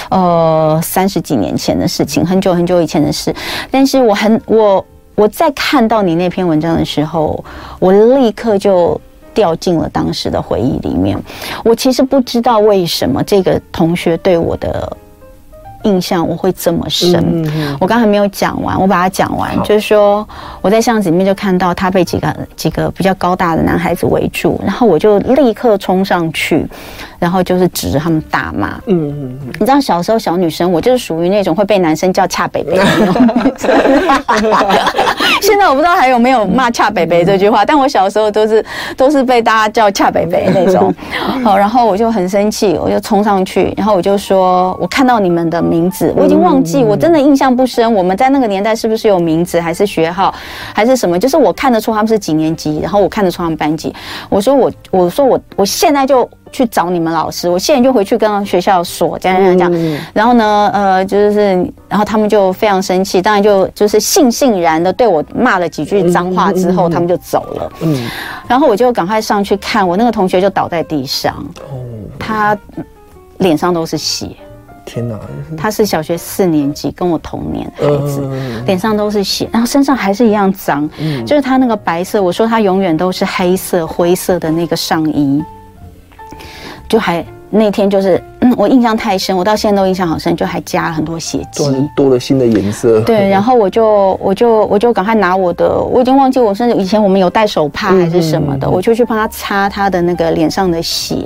[0.08, 3.32] 呃三十几年前的事情，很久很久以前的事。
[3.70, 7.44] 但是我很我我在看到你那篇文章的时候，
[7.78, 8.98] 我立刻就
[9.34, 11.22] 掉进了当时的回忆里面。
[11.62, 14.96] 我其实不知道为什么这个同学对我的。
[15.82, 20.26] 印象我会这么深，嗯嗯、我刚才没有讲完，我把它讲完，就是说
[20.60, 26.66] 我在巷子里面就看到他被几个几个比较高大的男孩子围住，然后我就立刻冲上去，
[27.18, 28.78] 然后就是指着他们大骂。
[28.86, 33.14] 嗯嗯，嗯你知道小时候小女生，我就是属于那种会被男生叫恰北北的那种。
[35.40, 38.62] 现在我不知道还有没有骂恰北北这句话，但我小时候都是
[38.96, 40.94] 都是被大家叫恰北北那种。
[41.42, 45.69] 好，然后我就很生气，我就冲上去，然后我就说，我看到你们的。
[45.70, 47.94] 名字我已经忘记，我真的印象不深。
[47.94, 50.34] 我们在那个年代是不是有名字，还是学号，
[50.74, 51.18] 还是什么？
[51.18, 53.94] 就是我看得出他们是几年级，然后我看得出他们班级。
[54.28, 60.00] 我说我，我说我，我现在就去找你们老师，我现在就回去跟学校说，这样这样这样。
[60.12, 61.40] 然后呢，呃，就是，
[61.88, 67.72] 然后他们就非常生气，当然就就是悻悻然的对我骂了几句脏话之后，他们就走了。
[67.82, 68.08] 嗯，
[68.48, 71.44] 然后我就赶快上去看，我那个同学就倒在地上，
[72.18, 72.58] 他
[73.38, 74.28] 脸上都是血。
[74.84, 75.18] 天哪！
[75.56, 78.20] 他是小学四年级，跟我同年孩子，
[78.66, 85.42] 脸、呃、上都是血，然后身上还是一样脏，嗯、就是他那个白色，我说他永远都是黑色、灰色的那个上衣，
[86.88, 91.64] 就还那天就是，嗯，我印象太深，我到现在都印象好深，就还加了很多血迹，
[91.96, 93.00] 多了新的颜色。
[93.00, 101.16] 对， 然后我就我就我就赶快拿我的，我已经忘记我甚至以前我们有戴手帕还是什么的，嗯、我就去帮他擦他的那个脸上的血。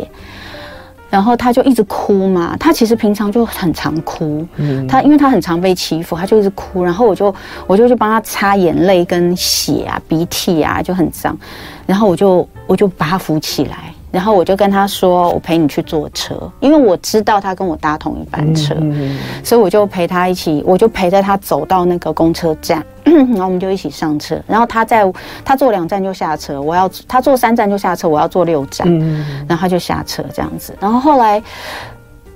[1.15, 6.83] 然后他就一直哭嘛，他其实平常就很常哭，嗯，他因为他很常被欺负，他就一直哭。
[6.83, 7.33] 然后我就
[7.69, 11.39] 我就去帮他擦眼泪跟血啊、鼻涕啊，就很脏。
[11.87, 22.81] 然后我就我就把他扶起来，然后我就跟他说：“我陪你去坐车，因为我知道他跟我搭同一班车，嗯，所以我就陪他一起，我就陪着他走到那个公车站。
[23.05, 25.13] ”然后我们就一起上车，然后他在
[25.45, 30.73] 他坐两站就下车，我要他坐三站就下车，我要坐六站，嗯，然后他就下车这样子。
[30.79, 31.43] 然后后来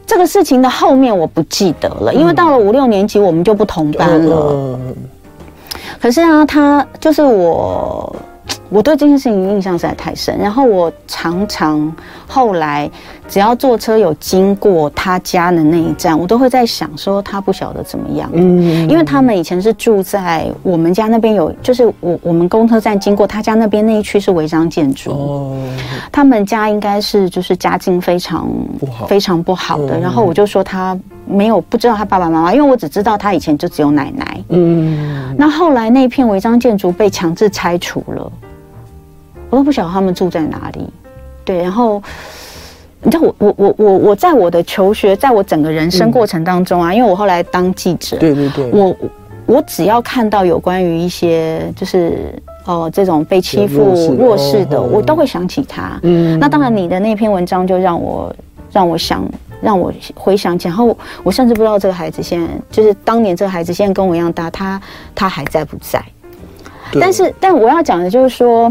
[0.05, 4.77] 这个事情的后面我不记得了，因为到了五六年级我们就不同班了。
[6.01, 8.17] 可是啊，他就是我。
[8.69, 11.95] 我对这件事情印象实在太深，然后我常常
[12.29, 12.89] 后来
[13.27, 25.57] 只要坐车有经过他家的那一站，我都会在想说他不晓得怎么样，嗯，因为他们以前是住在我们家那边有，就是我我们公车站经过他家那边那一区是违章建筑，哦，
[26.13, 28.47] 他们家应该是就是家境非常
[28.79, 38.31] 不好，非常不好的，然后我就说他没有不知道他爸爸妈妈，因为我只知道他以前就只有奶奶，嗯，那后来那片违章建筑被强制拆除了。
[39.51, 40.87] 我都不晓得他们住在哪里，
[41.49, 42.03] 对，然后
[43.01, 48.95] 你知道我我我我我在我的求学，在我整个人生过程当中啊，嗯、因为我后来当记者，对对对，我
[49.47, 52.35] 我只要看到有关于一些就是
[52.67, 55.99] 哦、呃、这种被欺负弱势的，我都会想起他。
[56.03, 58.31] 嗯，那当然你的那篇文章就让我
[58.71, 59.27] 让我想
[59.63, 64.79] 让我回想起，然后我甚至不知道这个孩子现在就是当年这个孩子现在跟我一样大，他
[65.15, 65.99] 他还在不在？
[67.01, 68.71] 但是但我要讲的就是说。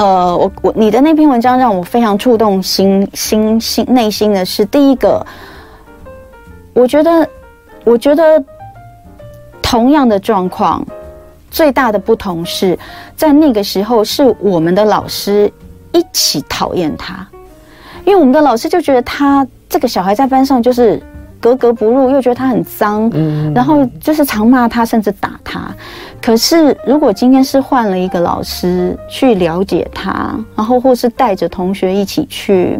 [0.00, 5.22] 呃，我我你的那篇文章让我非常触动心心心内心的是，第一个，
[6.72, 7.28] 我觉得，
[7.84, 8.42] 我觉得
[9.60, 10.82] 同样的状况，
[11.50, 12.78] 最大的不同是
[13.14, 15.52] 在那个时候是我们的老师
[15.92, 17.28] 一起讨厌他，
[18.06, 20.98] 因为我们的老师就觉得他这个小孩在班上就是。
[21.40, 25.74] 格格不入，又觉得他很脏，嗯，然后就是常骂他，甚至打他。
[26.22, 32.78] 可是如果今天是换了一个老师去了解他，然后或是带着同学一起去，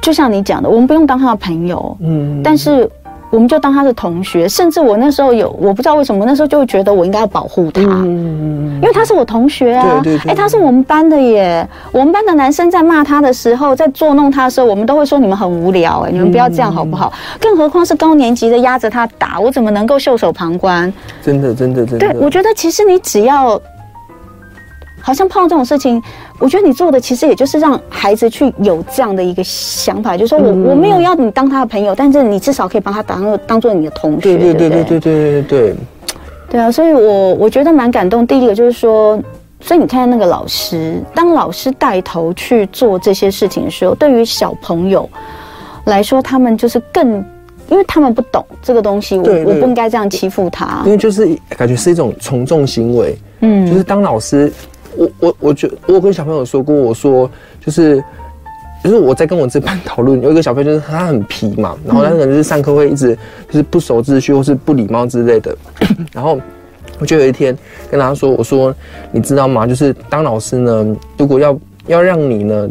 [0.00, 2.88] 就像你讲的，我们不用当他的朋友，嗯，但是。
[3.32, 11.66] 我们就当他是同学，甚至我那时候有，我不知道为什么那时候就会觉得我应该要保护他，嗯，因为他是我同学啊，对对对，哎，他是我们班的耶。
[11.92, 17.10] 我们班的男生在骂他的时候，在捉弄他的时候，我们都会说你们很无聊，哎，你们不要这样好不好？
[17.40, 20.92] 更何况是高年级的压着他打，我怎么能够袖手旁观？
[21.22, 22.12] 真的，真的，真的。
[22.12, 23.58] 对，我觉得其实你只要。
[25.04, 26.00] 好像碰到这种事情，
[26.42, 34.22] 我觉得你做的其实也就是让孩子去有这样的一个想法，就是说我我没有要你当他的朋友，但是你至少可以帮他当当做你的同学。
[34.22, 35.74] 对对对对对对对对。
[36.50, 38.26] 对啊，所以我我觉得蛮感动。
[38.26, 39.16] 第一个就是说，
[39.60, 45.08] 所以你看那个老师，当老师带头去做这些事情的时候，对于小朋友
[45.84, 47.24] 来说，他们就是更，
[47.68, 50.82] 因为他们不懂这个东西，我我不应该这样欺负他。
[50.84, 54.52] 因为就是感觉是一种从众行为，嗯，就是当老师。
[54.96, 57.30] 我我我觉得我跟小朋友说过，我说
[57.64, 58.02] 就是
[58.82, 63.16] 就是我在跟我这班讨论，有一个小朋友就是他很皮嘛，然后他可能就是上课会一直
[63.48, 65.56] 就是不守秩序或是不礼貌之类的，
[66.12, 66.38] 然后
[66.98, 67.56] 我就有一天
[67.90, 68.74] 跟他说，我说
[69.10, 69.66] 你知道吗？
[69.66, 72.68] 就是当老师呢，如果要要让你呢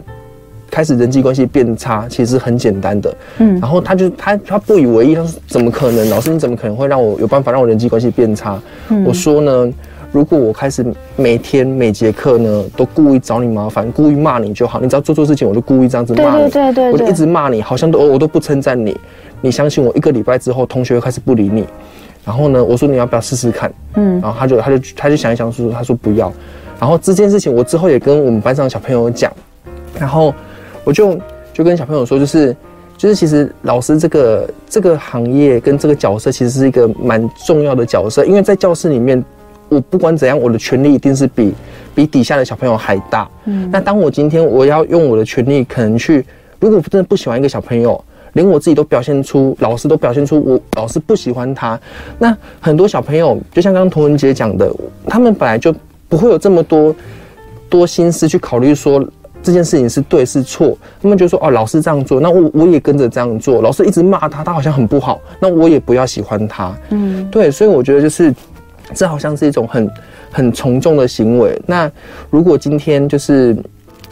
[0.69, 6.09] 开始人际关系变差，其实很简单的，嗯，然后他就他他不以为意，他说怎么可能？
[6.09, 8.61] 老师你怎么可能会让我有办法让我人际关系变差？
[8.89, 9.73] 嗯，我说呢。
[10.11, 18.97] 如果我开始每天每节课呢都故意找你麻烦，故意骂你就好，你只要做错事情，我就故意这样子骂你，对对对对，我就一直骂你，好像都我都不称赞你。
[19.39, 21.65] 你相信我，一个礼拜之后，同学会开始不理你。
[22.25, 23.73] 然后呢，我说你要不要试试看？
[23.95, 26.31] 嗯，然后他就他就他就想一想说，他说不要。
[26.77, 29.31] 然后这件事情我之后也跟我们班上的小朋友讲，
[29.97, 30.33] 然后
[30.83, 31.17] 我就
[31.53, 32.53] 就跟小朋友说，就是
[32.97, 39.23] 就是其实老师这个这个行业跟这个角色其实是一个蛮重要的角色，因为在教室里面。
[39.71, 41.53] 我不管怎样，我的权利一定是比
[41.95, 43.27] 比底下的小朋友还大。
[43.45, 46.25] 嗯，那当我今天我要用我的权利，可能去，
[46.59, 48.03] 如果真的不喜欢一个小朋友，
[48.33, 51.79] 连我自己都表现出，老师都表现出我老师不喜欢他，
[52.19, 54.69] 那很多小朋友就像刚刚童文杰讲的，
[55.07, 55.73] 他们本来就
[56.09, 56.93] 不会有这么多
[57.69, 59.01] 多心思去考虑说，
[59.41, 63.61] 这件事情是对是错，他们就说哦，老师这样做，那我我也跟着这样做。
[63.61, 66.75] 老师一直骂他，他好像很不好，那我也不要喜欢他。
[66.89, 68.33] 嗯，对，所以我觉得就是
[68.93, 69.89] 这好像是一种很
[70.31, 71.59] 很从众的行为。
[71.65, 71.91] 那
[72.29, 73.55] 如果今天就是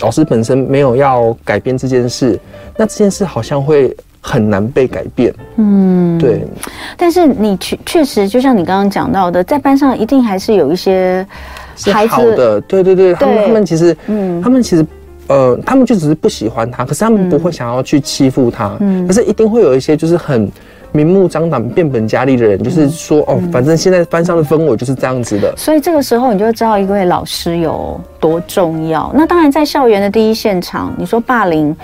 [0.02, 2.40] 老师本身没有要改变这件事，
[2.78, 5.34] 那这件事好像会很难被改变。
[5.58, 6.46] 嗯，对。
[6.98, 11.26] 但是你确确实就像你刚刚讲到的，在班上一定还是有一些
[11.92, 14.86] 孩子，好的，对对对，对他们他们其实，嗯，他们其实。
[15.28, 20.52] 呃，他们就只是不喜欢他，可是他们不会想要去欺负他，嗯，可是一定会有一些就是很。
[20.92, 25.54] 明目张胆、变本加厉的人，就是说哦，反正现在班上的氛围就是这样子的。
[25.56, 29.12] 所以这个时候你就知道一位老师有多重要。
[29.14, 31.76] 那当然，在校园的第一现场，你说霸凌，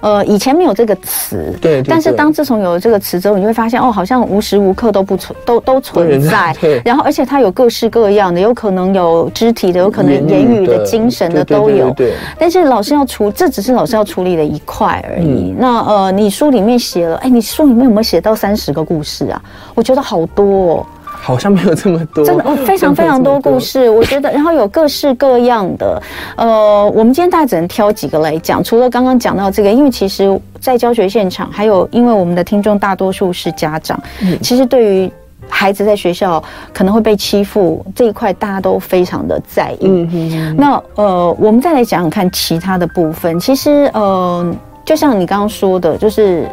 [0.00, 1.82] 呃，以前没有这个词，对。
[1.82, 6.54] 但是当自从有了这个词之后，你就会发现哦，好像无时无刻都不存，都都存在。
[6.60, 6.80] 对。
[6.86, 11.90] 然后，而且它有各式各样的，有可能有肢体的，有可能言语的、精神的都有。
[11.90, 12.14] 对。
[12.38, 15.52] 但是老师要处，这只是老师要处理的一块而已。
[15.58, 18.51] 那呃，你书里面写了，哎，你书里面有没有写到三？
[18.52, 19.42] 三十个故事啊，
[19.74, 20.44] 我觉得好多
[20.74, 23.88] 哦，好像没有这么多，真的哦， 非常非常多故事。
[23.88, 26.02] 我觉得，然后有各式各样的，
[26.36, 28.62] 呃，我们今天大概只能挑几个来讲。
[28.62, 35.10] 除了刚刚讲到这个，因为其实，在教学现场，还有因为我们的听众大多数是家长，嗯，其实对于
[35.48, 36.42] 孩子在学校
[36.74, 39.86] 可能会被欺负这一块，大家都非常的在意。
[39.86, 40.56] 嗯嗯。
[40.58, 43.40] 那呃，我们再来讲讲看其他的部分。
[43.40, 46.46] 其实呃，就像你刚刚说的，就是。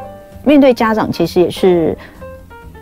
[0.43, 1.97] 面对家长，其实也是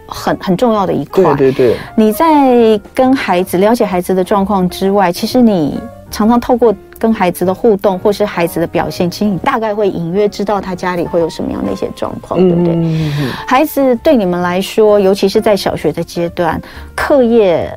[0.08, 1.24] 很很重要的一块。
[1.36, 1.78] 对对对。
[1.96, 5.80] 你在跟孩子了解孩子的状况之外，其实你
[6.10, 12.74] 常常透过跟孩子的互动，或是孩子的表现，其实你大概会隐约知道他家里会有什么样的一些状况，对不对？
[12.76, 13.32] 嗯。
[13.48, 16.62] 孩子对你们来说，尤其是在小学的阶段，
[16.96, 17.70] 课业，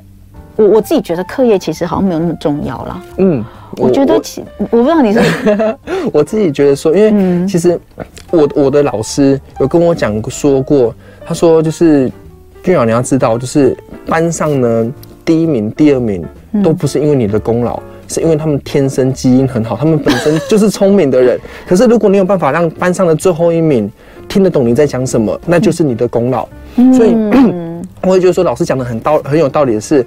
[0.57, 3.03] 我我自己觉得课业其实好像没有那么重要了。
[3.18, 3.45] 嗯。
[3.81, 5.20] 我，觉得其我，我不知道你是，
[6.12, 7.78] 我自己觉得说，因为其实
[8.31, 12.11] 我我的老师有跟我讲说过，他说就是
[12.62, 13.76] 俊尧，你要知道，就是
[14.07, 14.93] 班上呢
[15.24, 16.24] 第一名、第二名
[16.62, 21.41] 都不是因为你的功劳，是因为他们天生基因很好，他们本身就是聪明的人。
[21.66, 23.91] 可是如果你有办法让班上的最后一名
[24.28, 26.47] 听得懂你在讲什么，那就是你的功劳。
[26.97, 27.14] 所以
[28.03, 30.05] 我也觉得说，老师讲的很道很有道理的是。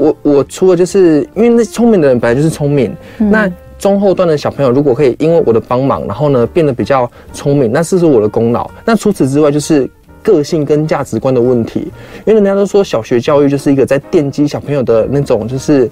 [0.00, 8.68] 我我除了就是因为那聪明的人本来就是聪明，嗯、那中后段的小朋友如果可以因为我的帮忙，然后呢变得比较聪明，那是不是我的功劳？
[8.84, 9.88] 那除此之外就是
[10.22, 11.92] 个性跟价值观的问题，
[12.24, 15.90] 因为人家都说小学教育就是一个在奠基小朋友的那种就是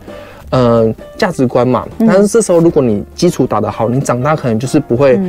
[0.51, 5.21] 嗯价值观嘛，但是这时候如果你基础打得好，你长大可能就是不会。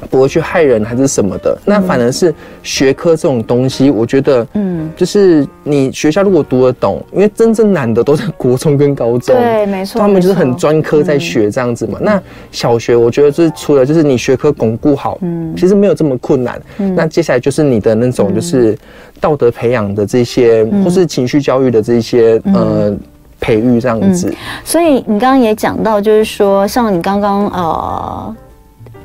[0.00, 11.98] 嗯不会去害人还是什么的，那反而是学科这种东西，我觉得，嗯，就是你学校如果读得懂，因为真正难的都在国中跟高中，对，没错，他们就是很专科在学这样子嘛。
[12.02, 12.20] 那
[12.50, 16.60] 小学我觉得就是除了就是你学科巩固好，嗯，其实没有这么困难。
[16.76, 18.76] 那接下来就是你的那种就是
[19.20, 22.94] 道德培养的这些，或是情绪教育的这些呃
[23.40, 24.32] 培育这样子。
[24.64, 28.36] 所以你刚刚也讲到，就是说像你刚刚呃。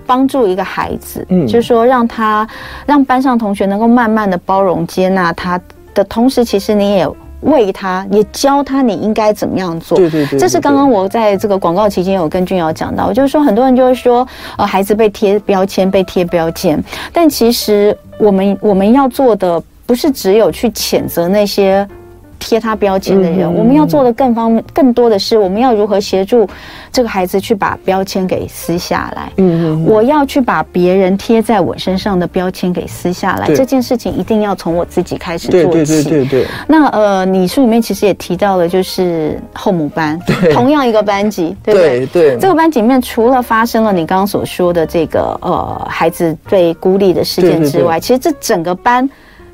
[0.10, 2.47] 帮助一个孩子，嗯，就是说让他
[2.88, 5.62] 让班上同学能够慢慢的包容接纳他
[5.93, 7.07] 的同时，其实你也
[7.41, 9.95] 为他，也教他你应该怎么样做。
[9.99, 16.84] 对对对，这是刚刚我在这个广告期间有跟俊瑶讲到，就是说很多人就会说，呃，孩子被贴标签，被贴标签，
[17.14, 21.88] 但其实我们我们要做的不是只有去谴责那些。
[22.40, 26.48] 贴他标签的人，嗯、我们要做的更方更多的是，我们要如何协助
[26.92, 29.32] 这个孩子去把标签给撕下来。
[29.38, 33.48] 嗯，我要去把别人贴在我身上的标签给撕下来。
[33.54, 35.70] 这件事情一定要从我自己开始做起。
[35.70, 36.48] 对对对对对。
[36.68, 40.20] 那呃，你书里面其实也提到了，就是后母班，
[40.54, 42.06] 同样一个班级， 对不对？
[42.08, 42.38] 对。
[42.38, 49.08] 这个班级里面，除了发生了你刚刚所说的这个呃孩子被孤立的事件之外，其实这整个班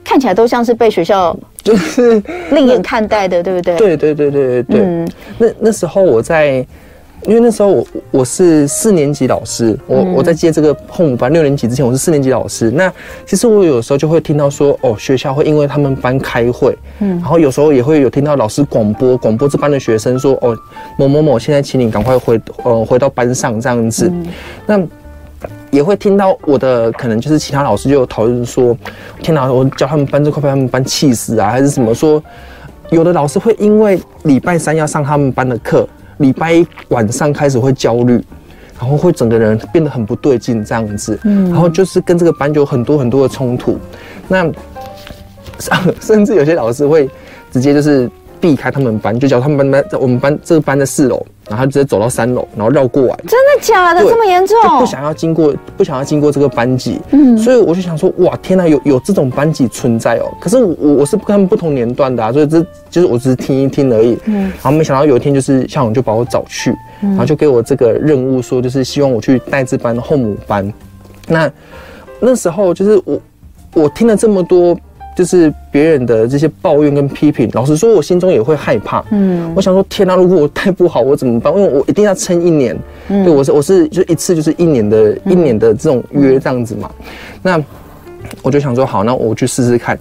[0.05, 1.35] 看起来都像是被学校。
[1.65, 2.21] 就是
[2.53, 3.75] 另眼看待的，对不对？
[3.75, 4.81] 对对对对对对。
[4.81, 6.63] 嗯，那那时候我在，
[7.25, 12.69] 因为那时候我我是四年级老师，我我在接这个后母班六年级之前，我是四年级老师。
[12.69, 12.93] 那
[13.25, 20.55] 其实我有时候就会听到说，哦，学校会因为他们班开会，嗯，然后有时候也会有听到老师广播广播这班的学生说，哦，
[20.99, 24.11] 某某某，现在请你赶快回呃回到班上这样子，
[24.67, 24.79] 那。
[25.75, 28.75] 也会听到我的可能就是其他老师就有讨论说，
[29.21, 31.93] 天哪，我教他们班这快被他们班气死啊，还是什么？
[31.93, 32.23] 说，
[32.91, 35.85] 有的老师会因为礼拜三要上他们班的课，
[36.19, 38.23] 礼拜一晚上开始会焦虑，
[38.79, 43.77] 然后会整个人变得很不对劲这样子，嗯，然后就是跟这个班就有很多很多的冲突，
[44.29, 44.49] 那
[45.99, 47.09] 甚至有些老师会
[47.51, 48.09] 直接就是
[48.39, 53.15] 避开他们班，就叫他们班班在我们班这个班的四楼，然后他直接走到三楼，然后绕过来。
[53.27, 54.01] 真的假的？
[54.01, 54.57] 这么严重？
[54.79, 56.99] 不想要经过，不想要经过这个班级。
[57.11, 60.31] 嗯，所以我就想说，哇，天哪，有有这种班级存在哦。
[60.39, 64.17] 可是我我是跟他们不同年段的啊，所以这就是我只是听一听而已。
[64.25, 70.73] 嗯，然后没想到有一天就是校长就把我找去，然后就给我这个任务，说就是希望我去带这班后母班。
[71.27, 71.51] 那
[72.19, 73.19] 那时候就是我
[73.73, 74.77] 我听了这么多。
[75.15, 79.01] 就是别人的这些抱怨跟批评，老实说，我心中也会害怕。
[79.11, 81.53] 嗯，我想说，天哪，如果我带不好，我怎么办？
[81.55, 82.77] 因为我一定要撑一年。
[83.07, 86.91] 嗯，对，我是我是就一次就是一年的一年的这种约这样子嘛。
[87.41, 87.63] 那
[88.41, 89.97] 我就想说，好，那我去试试看。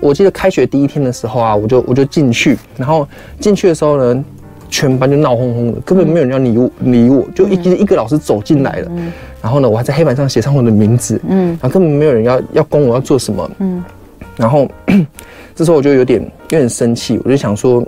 [0.00, 3.06] 我记得开学第一天的时候啊，我就我就进去，然后
[3.38, 4.24] 进去的时候呢，
[4.68, 8.90] 全班就闹哄哄的，根本没有人要理我理我，就一一个老师走进来了。
[9.40, 11.20] 然后呢，我还在黑板上写上我的名字。
[11.28, 13.50] 嗯，然后根本没有人要要管我要做什么。
[13.60, 13.84] 嗯。
[14.36, 14.68] 然后，
[15.54, 16.20] 这时候我就有点
[16.50, 17.82] 有点生气，我就想说，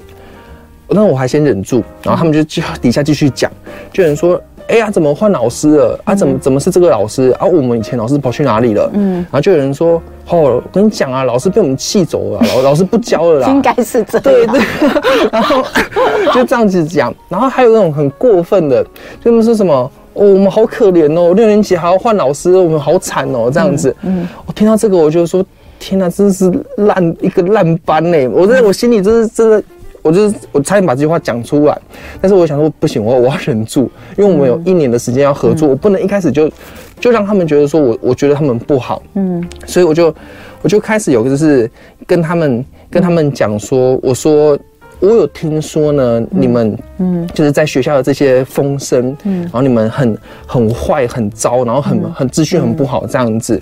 [0.89, 1.83] 那我还先忍住。
[2.03, 3.51] 然后他们就就底下继续讲，
[3.93, 6.01] 就有人说，哎呀，怎么换老师了？
[6.05, 7.31] 啊，怎么怎么是这个老师？
[7.39, 8.91] 啊，我们以前老师跑去哪里了？
[8.95, 13.49] 嗯，然后就有人说，哦，我跟你讲啊，老师被我们气走了，老老师不教了啦。
[13.49, 14.23] 应该是这样。
[14.23, 14.61] 对对。
[15.33, 15.63] 然后
[16.33, 18.85] 就这样子讲，然后还有那种很过分的，
[19.23, 19.75] 就是说什么，
[20.15, 23.95] 哦，我们好可怜哦，六年级还要换老师，我们好惨哦，这样子。
[24.03, 24.27] 嗯。
[24.47, 25.45] 我听到这个，我就说。
[25.79, 28.29] 天哪，真是烂一个烂班呢！
[28.29, 29.63] 我在我心里真是真的，
[30.03, 31.79] 我就是我差点把这句话讲出来，
[32.21, 36.51] 但是我想说不行，我我要忍住，因为我们有一年的时间要合作，我不能一开始就
[36.99, 40.15] 就让他们觉得说我我觉得他们不好，嗯，所以我就
[40.63, 41.71] 我就开始有个就是
[42.07, 44.59] 跟他们跟他们讲说，我说
[45.01, 47.27] 我有听说呢，你们嗯。
[47.35, 53.61] 就是在学校的这些风声，嗯，然后你们很很坏很糟，然后很很秩序很不好这样子，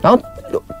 [0.00, 0.18] 然后。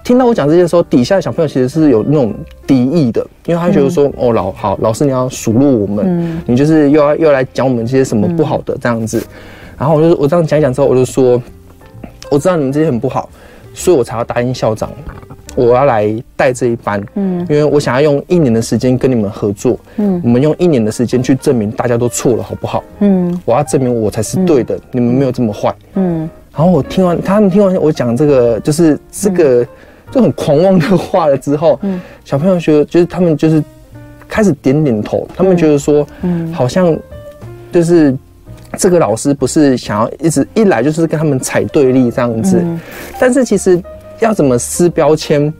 [0.04, 2.34] 听到我讲这些的时候，底下的小朋友其实是有那种
[2.66, 9.22] 敌意的，因为他觉得说，嗯、哦，老好老师你要数落我们，嗯、你就是又要又要来讲我们这些什么不好的这样子。
[9.78, 11.40] 然后我就我这样讲一讲之后，我就说，
[12.30, 13.28] 我知道你们这些很不好，
[13.74, 14.90] 所以我才要答应校长，
[15.54, 22.82] 我要来带这一班，嗯，因为我想要用一年的时间跟你们合作，嗯，我们用一年的时间去证明大家都错了，好不好？
[23.00, 26.28] 嗯，我要证明我才是对的，嗯、你们没有这么坏，嗯。
[26.58, 29.64] 然后我听完他们听完我讲这个，就是这个
[30.10, 33.62] 就很狂妄的话了之后，嗯，小朋友觉得就是他们就是
[34.28, 36.98] 开始点点头，他们觉得说，嗯，好像
[37.70, 38.12] 就是
[38.76, 42.60] 这个老师不是想要一直一来就是跟他们踩对立这样子，
[43.20, 43.80] 但是其实
[44.18, 45.54] 要怎么撕标签，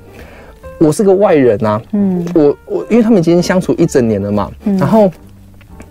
[0.81, 5.09] 我是个外人啊，嗯，我我因为他们已经相处一整年了嘛，然后。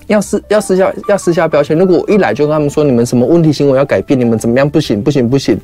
[0.07, 1.77] 要撕要撕下要撕下标签。
[1.77, 5.57] 如果我一来就跟他们说，你们什么问题行为要改变，你们怎么样不行不行不行，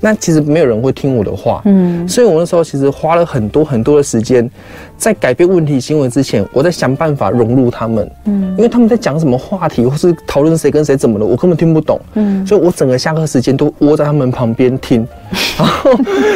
[0.00, 1.62] 那其实没有人会听我的话。
[1.66, 4.50] 嗯，所以我那时候其实花了很多很多的时间，
[4.96, 8.10] 在改变问题行为之前，我在想办法融入他们。
[8.24, 12.00] 嗯，因为他们在讲什么话题，或是讨论谁跟谁怎么了，我根本听不懂。
[12.14, 15.06] 嗯，所以我整个下课时间都窝在他们旁边听，
[15.58, 15.90] 然后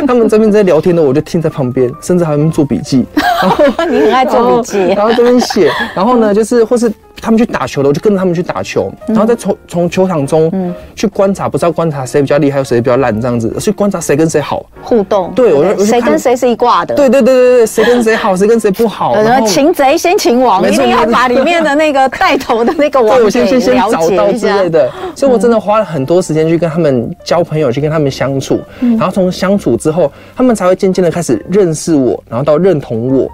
[0.06, 3.06] 他们这边在聊天的，我就听在旁边，甚至还会做笔记。
[3.40, 6.92] 然 后你很爱做笔记，然后这边写，然后呢，就是或是。
[7.24, 15.32] 他们去打球的，我就跟着他们去打球，然后再从从球场中去观察，不知道观察谁比较厉害，谁比较烂，这样子去观察谁跟谁好互动。
[15.34, 16.94] 对，我就谁跟谁是一挂的。
[16.94, 19.14] 对对对对对，谁跟谁好，谁跟谁不好。
[19.16, 23.88] 然后擒贼先擒王，一定要把里面的那个带头的那个王给了解一下。
[23.88, 33.30] 找到之类的，所以我真的花了很多时间去跟他们交朋友，去跟他们相处，然后从相处之后，他们才会渐渐的开始认识我，然后到认同我。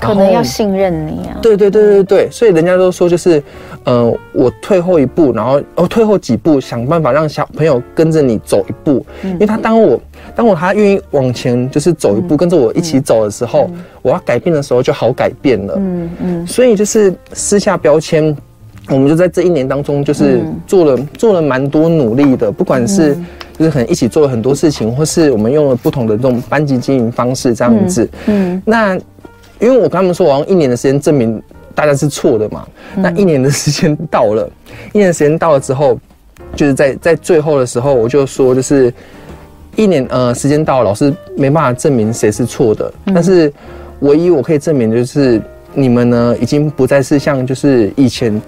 [0.00, 1.38] 可能要信任你啊！
[1.40, 3.38] 对对对对对，所以人家都说就是，
[3.84, 10.00] 嗯、呃，我退后一步，然后哦退后几步，想办法让小朋友跟着你走一步，嗯、因为他当我
[10.36, 15.74] 当我他愿意往前就是走一步，嗯、跟着我一起走的时候，嗯、我要改变的时候就好改变了。
[15.78, 18.36] 嗯嗯，所以就是撕下标签，
[18.90, 23.16] 我们就在这一年当中就是做了、嗯、做了蛮多努力的，不管是
[23.56, 28.08] 就是可能一起做了很多事情，或是我们用了不同的这种班级经营方式这样子。
[28.26, 28.98] 嗯，嗯那。
[29.60, 31.42] 因为我跟他们说，我要用一年的时间证明
[31.74, 32.66] 大家是错的嘛。
[32.96, 34.48] 嗯、那一年的时间到了，
[34.92, 35.98] 一年的时间到了之后，
[36.54, 38.92] 就是在在最后的时候，我就说，就是
[39.76, 43.52] 一年呃时间到了，老师没办法证明谁是错的，嗯、但是
[44.00, 45.40] 唯一我可以证明的就是
[45.72, 48.40] 你们呢，已经不再是像就是以前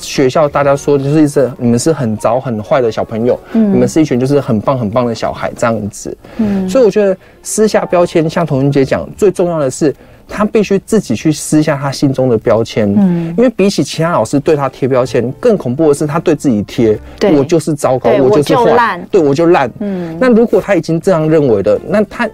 [0.00, 6.16] 学校大家说就是一直你们是很糟很坏的小朋友，嗯、你们是一群就是很棒很棒的小孩这样子。
[6.38, 9.94] 嗯，所以我觉得撕下标签，像童云姐讲，最重要的是。
[10.28, 20.16] 他必须自己去撕下他心中的标签，嗯，因为比起其他老师对他贴标签，更恐怖的是他对自己贴，对，我就是糟糕，我就是坏，对我就烂，嗯。
[20.20, 22.28] 那如果他已经这样认为的，那他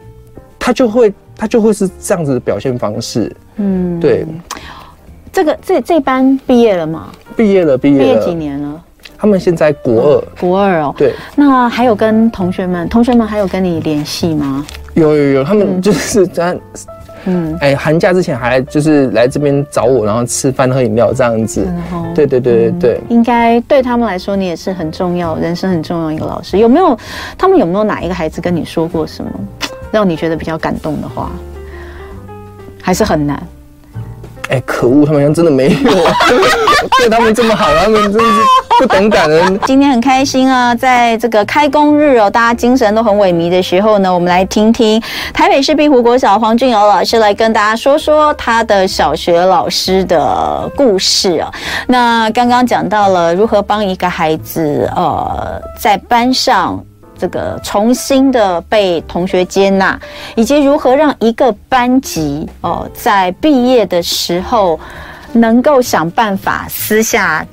[0.58, 4.26] 他就会他就会是这样子的表现方式，嗯，对。
[5.32, 7.10] 这个这这班毕业了吗？
[7.36, 8.04] 毕业了，毕业了。
[8.04, 8.80] 毕业几年了？
[9.18, 10.94] 他们现在国二，嗯、国二哦。
[10.96, 11.12] 对。
[11.34, 14.64] 那还有跟同学们，同学们还有跟你联系吗？
[14.94, 16.56] 有有有，他们就是在，
[17.26, 21.66] 嗯，哎，寒假之前还就是来这边找我，然后吃饭喝饮料这样子。
[21.92, 23.00] 嗯、对对对对对。
[23.08, 26.58] 应该对他们来说，你也是很重要，人生很重要一个老师。
[26.58, 26.98] 有没有？
[27.38, 29.30] 他们有没有哪一个孩子跟你说过什么，
[29.90, 31.30] 让你觉得比较感动的话？
[32.82, 33.42] 还是很难。
[34.50, 35.90] 哎，可恶，他们好像真的没有
[36.98, 38.40] 对他们这么好，他们真是
[38.78, 39.58] 不懂感恩。
[39.66, 51.50] 今天很开心啊，在这个开工日哦，大家精神都很萎靡的时候呢，我们来听听台北市碧湖国小黄俊尧老师来跟大家说说他的小学老师的故事啊。
[51.88, 56.84] 那刚刚讲到了如何帮一个孩子呃在班上。
[57.24, 59.98] 这个重新的被同学接纳，
[60.34, 64.78] 以及如何让一个班级哦，在毕业的时候
[65.32, 67.46] 能够想办法私下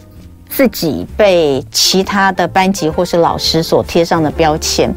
[0.53, 4.93] 自己被其他的班级或是老师所贴上的标签。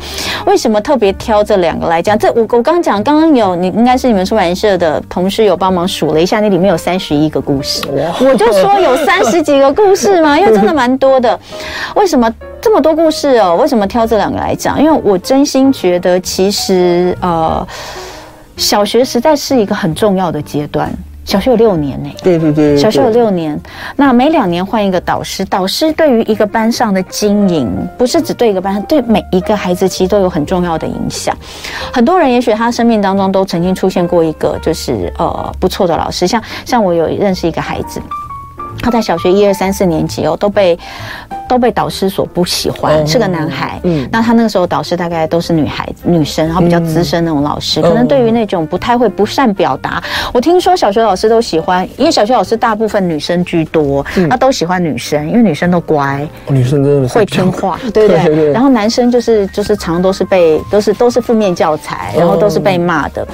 [0.46, 2.18] 为什么特别挑这两个来讲？
[2.18, 7.82] 这我我刚讲，刚刚有你应该是你们出版社的同事有帮忙数了一下，那里面有三十一个故事。
[8.20, 11.38] 我就说有三十几个故事嘛，因为真的蛮多的。
[11.94, 12.30] 为什么？
[12.60, 14.82] 这么多故事哦，为什么挑这两个来讲？
[14.82, 17.66] 因为我真心觉得，其实呃，
[18.56, 20.90] 小学实在是一个很重要的阶段。
[21.24, 23.58] 小学有六年呢，对对对，小学有六年，
[23.96, 31.36] 那每两年换一个导师，导师对于一个班上的经营，不是只对一个班，对每一个孩子其实都有很重要的影响。
[31.92, 38.00] 很多人也许他生命当中都曾经出现过一个就是呃不错的老师，像像我有认识一个孩子。
[38.80, 40.78] 他在小学一二三四年级哦，都被
[41.48, 43.80] 都被导师所不喜欢，嗯、是个男孩。
[43.84, 50.02] 嗯，那他那个时候导师大概都是女孩子、女生，然后比较资深那种老师，嗯、可能对于那种不太会、不善表达。
[50.32, 58.52] 我听说小学老师都喜欢，因为小学老师大部分女生居多，那、嗯、都喜欢女生，因为女生都乖，女生真的会听话， 对不对，对，对？
[58.52, 63.26] 然后男生就是就是常都是被都是都是负面教材，然后都是被骂的。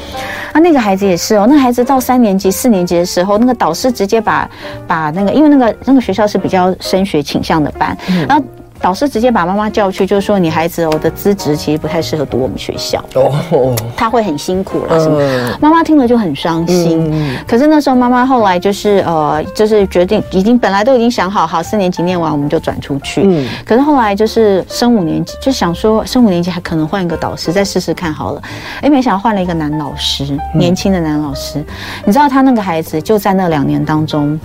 [0.53, 4.49] 啊，那个孩子也是哦，那个孩子到三年级、四年级的时候，那个导师直接把
[4.87, 5.30] 把那个。
[5.33, 8.45] 因为那个那个学校是比较升学倾向的班，嗯、然后
[8.83, 15.21] 导师直接把妈妈叫去，就是说你孩子我的资质其实不太适合读我们学校，哦，他会很辛苦啦什么？
[15.61, 17.07] 妈妈听了就很伤心。
[17.13, 23.21] 嗯、可是那时候妈妈后来就是呃，就是决定已经本来都已经想好，好四年级念完我们就转出去。
[23.27, 28.43] 嗯，可是后来就是升五年级，就想说升五年级还可能换一个导师再试试看好了。
[28.81, 30.25] 哎，没想到换了一个男老师，
[30.55, 31.59] 年轻的男老师。
[31.59, 31.67] 嗯、
[32.07, 34.41] 你知道他那个孩子就在那两年当中。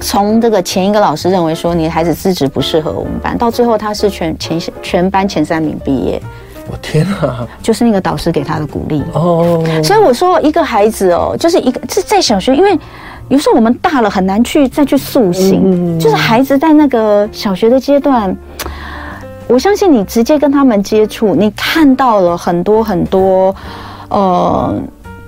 [0.00, 6.20] 从这个前一个老师认为说你的孩子资质不适合我们班，到最后他是全前全班前三名毕业。
[6.70, 7.46] 我天啊！
[7.62, 9.62] 就是那个导师给他的鼓励哦。
[9.82, 12.78] 所以我说一个孩子哦，就是一个是在小学，因为
[13.28, 18.34] 有时候我们大了很难去再去塑形，就是孩子在那个小学的阶段，
[19.46, 23.54] 我相信你直接跟他们接触，你看到了很多很多
[24.08, 24.74] 呃。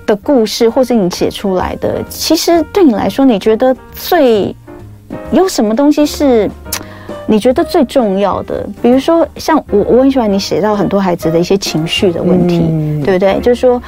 [0.07, 4.55] 的故事，或是你写出来的，其实对你来说，你觉得最
[5.31, 6.49] 有什么东西是
[7.27, 8.65] 你觉得最重要的？
[8.81, 13.37] 比如说，像我，我很喜欢你写到很多孩子的一些情绪的问题，嗯、对不对？
[13.41, 13.81] 就是说，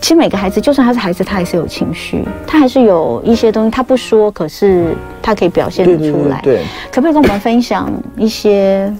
[0.00, 6.38] 其实每个孩子，就算他是孩子，他还是有情绪，他还是有一些东西他不说，可是他可以表现得出来。
[6.42, 8.92] 对，对，对，对，可不可以跟我们分享一些？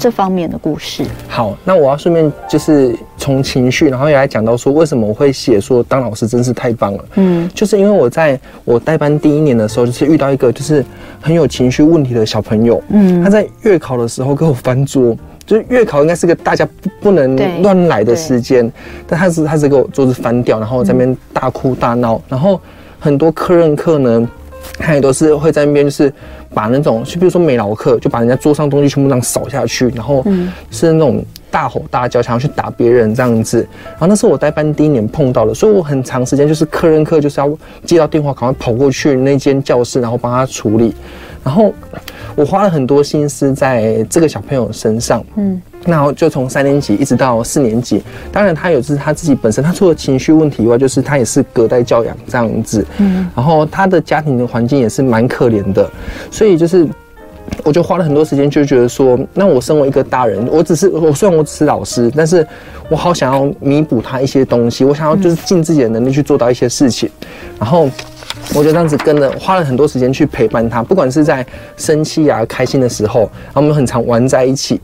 [0.00, 1.04] 这方面的故事。
[1.28, 7.04] 好，那我要顺便就是从情绪，然后也来讲到说，为什么我会写说当老师真是太棒了。
[7.16, 10.82] 嗯，就是因为我在我带班第一年的时候，就是遇到一个就是
[11.20, 12.82] 很有情绪问题的小朋友。
[12.88, 18.72] 嗯，他在月考的时候给我翻桌，就是月考应该是个大家不不能乱来的时间，
[19.06, 22.58] 但他是他是给我桌子翻掉，然后在那边大哭大闹，然后
[22.98, 24.26] 很多科任课呢。
[24.78, 26.12] 他也都是会在那边，就是
[26.54, 30.24] 把那种，就比如说美劳课，就把人家桌上东西全部这样扫下去，然后
[30.70, 33.66] 是那种大吼大叫，想要去打别人这样子。
[33.90, 37.50] 然后那是我带班第一年碰到的，所以我很长时间就是客任课就是要
[37.84, 40.94] 接到电话，赶快跑过去那间教室，然后帮他处理。
[41.42, 41.72] 然后
[42.36, 48.02] 我花了很多心思在这个小朋友身上，嗯，然后就从三年级一直到四年级。
[48.30, 55.90] 当然，他有就是他自己本身，他除了情绪问题以外，就是他也是隔代教养这样子，嗯，然后他的家庭的环境也是蛮可怜的，
[56.30, 56.86] 所以就是
[57.64, 62.46] 我就花了很多时间，就觉得说，那我身为一个大人，我只是我虽然我只是老师，但是
[62.88, 67.10] 我好想要弥补他一些东西，我想要就是尽自己的能力去做到一些事情，
[67.58, 67.88] 然后。
[68.54, 71.44] 我就这样子跟着，花了很多时间去陪伴他，不管是在
[71.76, 74.80] 生气啊、开心的时候，然后我们很常玩在一起。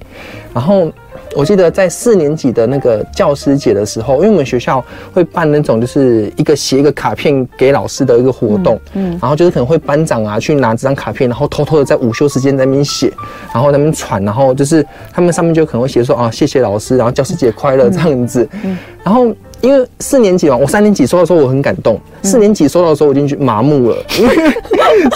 [0.53, 0.91] 然后
[1.37, 4.83] 我记得在四年级的那个教师节的时候，因为我们学校
[5.13, 13.13] 会办那种就是一个写一个卡片给老师的一个活动，嗯，然后就是可能会班长啊去拿这张卡片，然后偷偷的在午休时间在那边写，
[13.53, 19.33] 然后在那边传，然后就是他们上面就可能会写说啊谢谢老师，然后教师节快乐这样子，嗯，然后。
[19.63, 24.35] 因为四年级嘛，我三年级收到的时候我很感动，四年级收到的时候我已经麻木了，因 为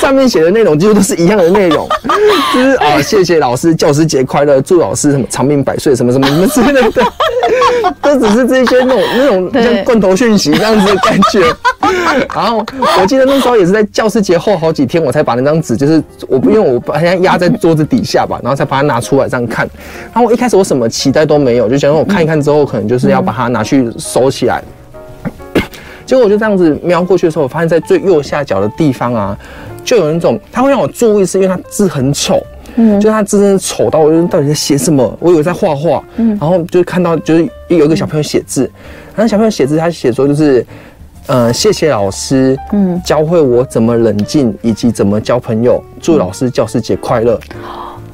[0.01, 1.87] 上面写的内容几乎都是一样的内容，
[2.55, 7.05] 就是啊谢谢老师，教师节快乐，祝老师什么长命百岁，什么什么什么之类的，
[8.01, 11.43] 都只是这些那种那种像罐头讯息这样子的感觉。
[12.35, 12.65] 然后
[13.01, 19.69] 我记得那时候也是在教师节后好几天，我才把那张纸，就是我不用我把它压在桌子底下吧，然后才把它拿出来这样看。
[20.13, 24.63] 然后我一开始我什么期待都没有，就想说我看一看之后，可能就是要把它拿去收起来。
[26.07, 29.39] 结果我就这样子瞄过去的时候，我发现在最右下角的地方啊，
[29.85, 32.43] 就有那种他会让我注意，是因为他字很丑，
[32.75, 35.17] 嗯，就他字真的丑到我就到底在写什么？
[35.21, 38.69] 我以为在画画，嗯，然后就看到就是有一个小朋友写字，
[39.15, 40.67] 然后小朋友写字，他写说就是，
[41.29, 47.39] 呃，谢谢老师，嗯，教会我怎么冷静以及怎么交朋友，祝老师教师节快乐，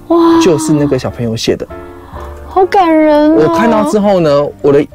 [0.09, 1.67] 哇，就是那个小朋友写的，
[2.47, 3.47] 好感人哦。
[3.49, 4.87] 我看到之后呢，我的。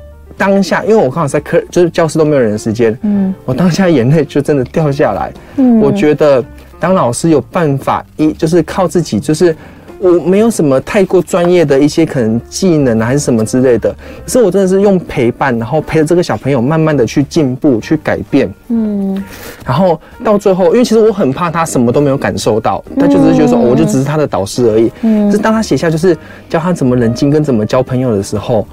[0.42, 5.32] 当下，因为我刚好在课，就是教室都没有人的时间，嗯，我当下眼泪就真的掉下来。
[5.58, 6.44] 嗯，我觉得
[6.80, 9.56] 当老师有办法一就是靠自己，就是
[10.00, 18.52] 我没有什么太过专业的一些可能技能啊，还是什么之类的，可是我真的是用陪伴，然后陪着这个小朋友慢慢的去进步、去改变。
[18.70, 19.24] 嗯，
[19.64, 24.92] 然后到最后，因为其实我很怕他什么都没有感受到，他就只是觉得说，我就只是他的导师而已。
[25.04, 26.18] 嗯，是当他写下就是
[26.50, 28.66] 教他怎么冷静跟怎么交朋友的时候。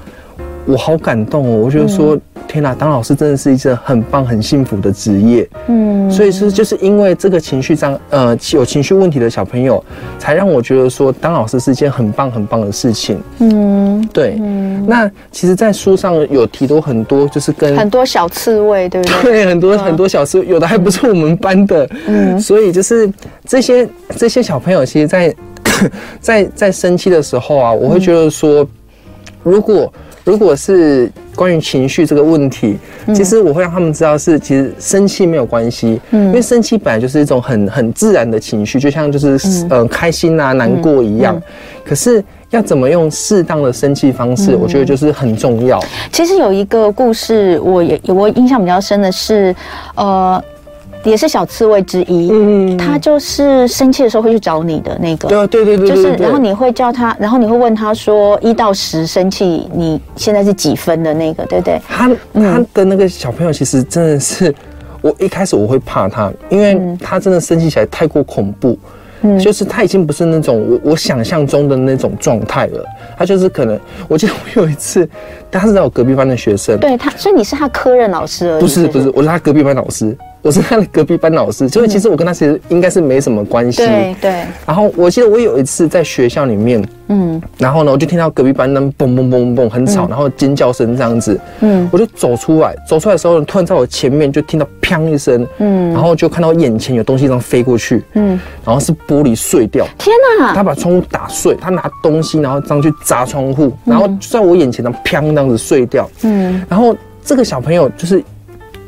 [0.69, 1.57] 我好感动哦！
[1.65, 2.17] 我觉得说，
[2.47, 5.49] 天哪，当老师真的是一件很棒、很幸福的职业。
[5.69, 9.83] 嗯，所以是就是因为这个情绪障，呃，有情绪问题的小朋友，
[10.19, 13.19] 才让我觉得说，当老师是一件很棒、很棒的事情。
[13.39, 14.37] 嗯，对。
[14.39, 19.23] 嗯，那其实，在书上有提到很多，就是跟很多小刺猬，对不对？
[19.33, 21.89] 对，很多很多小刺猬，有的还不是我们班的。
[22.07, 23.11] 嗯，所以就是
[23.47, 23.89] 这些
[24.19, 25.35] 这些小朋友，其实在
[26.21, 28.69] 在在生气的时候啊，我会觉得说，
[29.43, 29.91] 如果
[30.29, 32.77] 如果是关于情绪这个问题，
[33.15, 41.41] 其实我会让他们知道是，其实生气没有关系，嗯，因为生气本来就是一种很很自然的情绪，就像就是呃开心啊、难过一样。
[41.83, 45.83] 可是要怎么用适当的生气方式，我觉得就是很重要。
[46.13, 49.57] 其实有一个故事，我也我印象比较深的是，
[49.95, 50.45] 呃。
[51.09, 61.81] 也是小刺猬之一，嗯，他就是生气的时候会去找你的那个，对对对对，就是然后你会叫他，然后你会问他说一到十生气，你现在是几分的那个，对不对？
[61.89, 64.55] 他他的那个小朋友其实真的是，
[65.01, 68.79] 我一开始我会怕他，因为他真的生气起来太过恐怖，
[69.23, 72.85] 嗯，就是他已经不是那种我我想象中的那种状态了，
[73.17, 73.79] 他就是可能，
[74.09, 75.09] 我记得我有一次，
[75.51, 80.17] 他是在我隔壁班的学生，对他，所以你是他科任老师而已，不是不是，我是他隔壁班老师。
[80.41, 83.79] 我是他的隔壁班老师，所以其实我跟他其实应该是没什么关系。
[83.79, 84.31] 对对。
[84.67, 100.55] 然后我记得我有一次在学校里面，嗯，然后呢，我就听到隔壁班那嘣嘣嘣嘣很吵，然后尖叫声这样子，嗯，我就走出来，走出来的时候，突然在我前面就听到砰一声，嗯，然后就看到眼前有东西这样飞过去，嗯，然后是玻璃碎掉，天哪！
[100.55, 108.23] 他把窗户打碎，他拿东西然后这样去砸窗户，然后就在我眼前这样砰这样子碎掉，嗯，然后这个小朋友就是。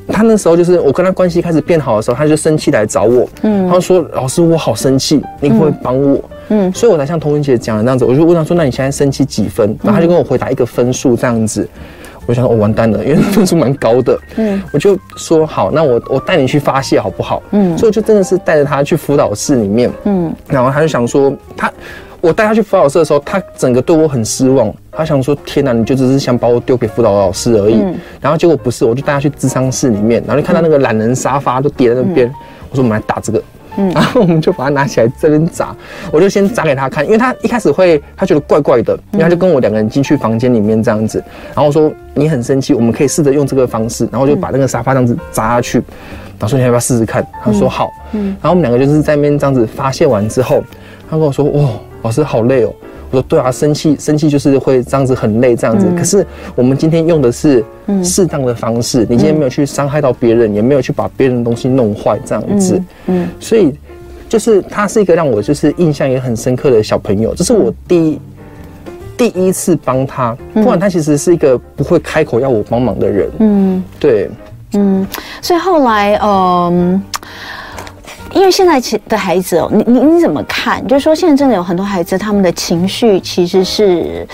[0.08, 11.68] 他那时候就是我跟他关系开始变好的时候，他就生气来找我，嗯，他说：“老师，我好生气，你可不可以帮我？”嗯，所以我才像童文姐讲的那样子，我就问他说：“那你现在生气几分？”然后他就跟我回答一个分数这样子，
[12.26, 21.72] 我想说：“我完蛋了，因为分数蛮高的。”嗯，我就说：“好，那我我带你去发泄好不好？”嗯，所以我就真的是带着他去辅导室里面，嗯，然后他就想说他。
[22.20, 24.72] 我带他去辅导室的时候，他整个对我很失望。
[24.92, 27.80] 他想说：“天哪，你就只是想把我丢给辅导老师而已。
[27.80, 32.26] 嗯”然后结果不是，我就带他去智商室里面，然后就看到那个懒人沙发都叠在那边。
[32.28, 32.34] 嗯、
[32.70, 33.42] 我说：“我们来打这个。”
[33.78, 35.74] 嗯，然后我们就把它拿起来这边砸。
[36.10, 41.22] 我就先砸给他看，因为他一开始会他觉得怪怪的，因为他就跟我两个人进去房间里面这样子。
[41.54, 45.78] 然后我说：“你很生气，我们可以试着用这个方式。”然后就把那个沙发这样子砸下去。
[46.36, 50.62] 然后说：“你要不要试试看？”他说：“好。”嗯，然后我们两个就是在那边这样子发泄完之后，
[51.08, 51.70] 他跟我说：“哇。”
[52.02, 52.72] 老师好累哦，
[53.10, 55.86] 我说对啊，生气生气就是会这样子很累这样子。
[55.88, 57.64] 嗯、可是我们今天用的是
[58.02, 62.76] 适当的方式，嗯、你今天没有去伤害到别人，嗯、也没有去把别人的东西弄坏这样子。
[63.06, 63.74] 嗯，嗯所以
[64.28, 68.20] 就是他是一个让我就是印象也很深刻的小朋友，这是我第一
[69.16, 73.30] 第一次帮他，不然他其实是一个不会开口要我帮忙的人。
[73.40, 74.30] 嗯，对，
[74.72, 75.06] 嗯，
[75.42, 77.02] 所以后来嗯。
[78.32, 80.86] 因为现在其的孩子哦，你你你怎么看？
[80.86, 84.26] 就是说，现在真的有很多孩子，他们的情绪其实是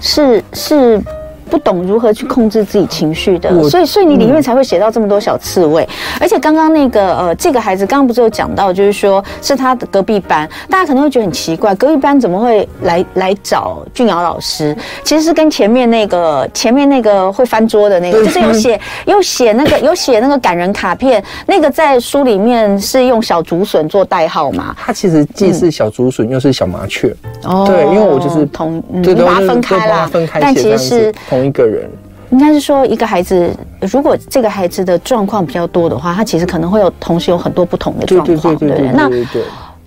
[0.00, 1.02] 是是。
[1.48, 5.84] 不懂如何去控制自己情绪的，所以所以你里面才会写到这么多小刺猬。
[5.84, 14.76] 嗯、而且刚刚那个呃，这个孩子刚刚不是有讲到，就是说是他的隔壁班，大家可能会觉得很奇怪，隔壁班怎么会来来找俊尧老师？
[15.04, 24.74] 其实是跟前面那个前面那个会翻桌的那个，就是有写有写那个有写那个感人卡片，那个在书里面是用小竹笋做代号嘛？
[24.78, 27.14] 他其实既是小竹笋，又是小麻雀。
[27.44, 31.14] 哦，对，因为我就是同，嗯、对，把它分开啦，分开，但其实是。
[31.36, 31.88] 同一个人，
[32.30, 33.50] 应该是说一个孩子，
[33.92, 38.92] 如果这个孩子的状况比较多的话，他其实可能会有同时有很多不同的状况，对不对，对，对？
[38.92, 39.10] 那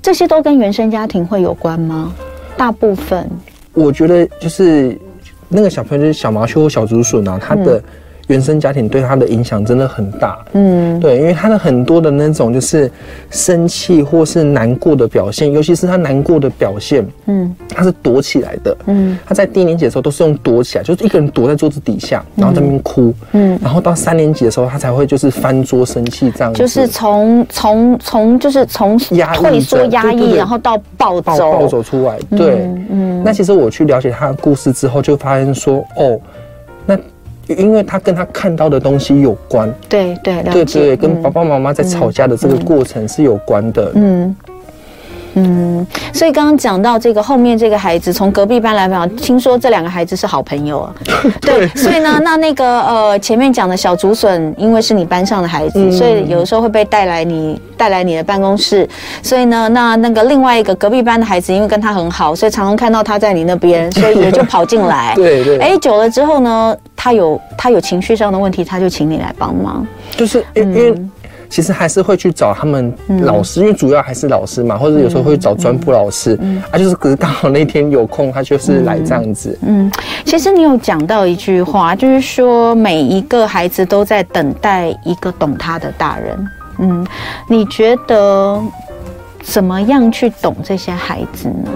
[0.02, 2.14] 这些都跟原生家庭会有关吗？
[2.56, 3.30] 大部分，
[3.74, 4.98] 我觉得就是
[5.48, 7.78] 那个小朋友就是小麻雀或小竹笋啊，他的。
[7.78, 7.84] 嗯
[8.30, 12.90] 原生家庭对他的影响真的很大，嗯，对，因为他的很多的那种就是
[13.32, 36.22] 生气或是难过的表现，尤其是他难过的表现，嗯，他是躲起来的，嗯，他在低年级的时候都是用躲起来，就是一个人躲在桌子底下，然后在那边哭，嗯，然后到三年级的时候，他才会就是翻桌生气这样子，就是从从从就是从压退缩压抑，然后到暴走暴走出来，对，嗯，那其实我去了解他的故事之后，就发现说，哦，
[36.86, 36.96] 那。
[37.56, 44.36] 因为他跟他看到的东西有关，对对对对，跟爸爸妈妈在吵架的这个过程是有关的，嗯。
[45.40, 50.94] 嗯，所以刚刚讲到这个后面这个孩子从隔壁班来讲，听说这两个孩子是好朋友啊。
[51.42, 58.88] 对，所以呢，那那个呃前面讲的小竹笋，因为是你班上的孩子，所以有的时候会被带来你带来你的办公室。
[59.24, 65.14] 所以呢，那那个另外一个隔壁班的孩子，因为跟他很好，所以常常看到他在你那边， 所以也就跑进来。
[65.16, 65.58] 对对。
[65.60, 69.86] 哎，久了之后呢，他有他有情绪上的问题，他就请你来帮忙。
[70.18, 70.94] 就是因为。
[71.50, 72.94] 其实还是会去找他们
[73.24, 79.58] 老师，嗯、因为主要还是老师嘛，或者有时候会找专辅老师，嗯嗯、啊，就是可是刚好那天有空，他就是来这样子。
[79.64, 79.92] 嗯，嗯，
[80.24, 86.48] 其实你有讲到一句话，就是说每一个孩子都在等待一个懂他的大人。
[86.82, 87.08] 嗯，
[87.50, 88.62] 你觉得
[89.42, 91.72] 怎么样去懂这些孩子呢？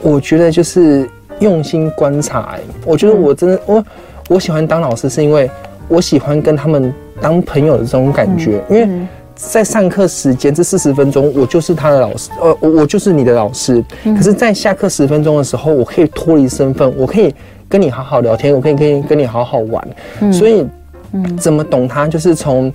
[0.00, 1.10] 我觉得就是
[1.40, 2.54] 用心观察。
[2.86, 3.84] 我觉得我真的我
[4.28, 5.50] 我喜欢当老师，是因为
[5.88, 6.94] 我喜欢跟他们。
[7.20, 13.82] 当朋友的这种感觉，因为在上课时间这四十分钟，我就是他的老师，呃，我我就是你的老师。
[14.04, 17.34] 可是，在下课十分钟的时候，我可以脱离身份，我可以
[17.66, 19.82] 跟你好好聊天，我可以可以跟你好好玩。
[20.30, 20.66] 所以，
[21.38, 22.70] 怎么懂他，就是从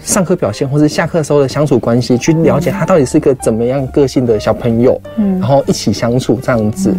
[0.00, 6.94] 上课表现，或是下课时候的相处关系，去了解他到底是一个怎么样个性的小朋友，嗯然后一起相处这样子。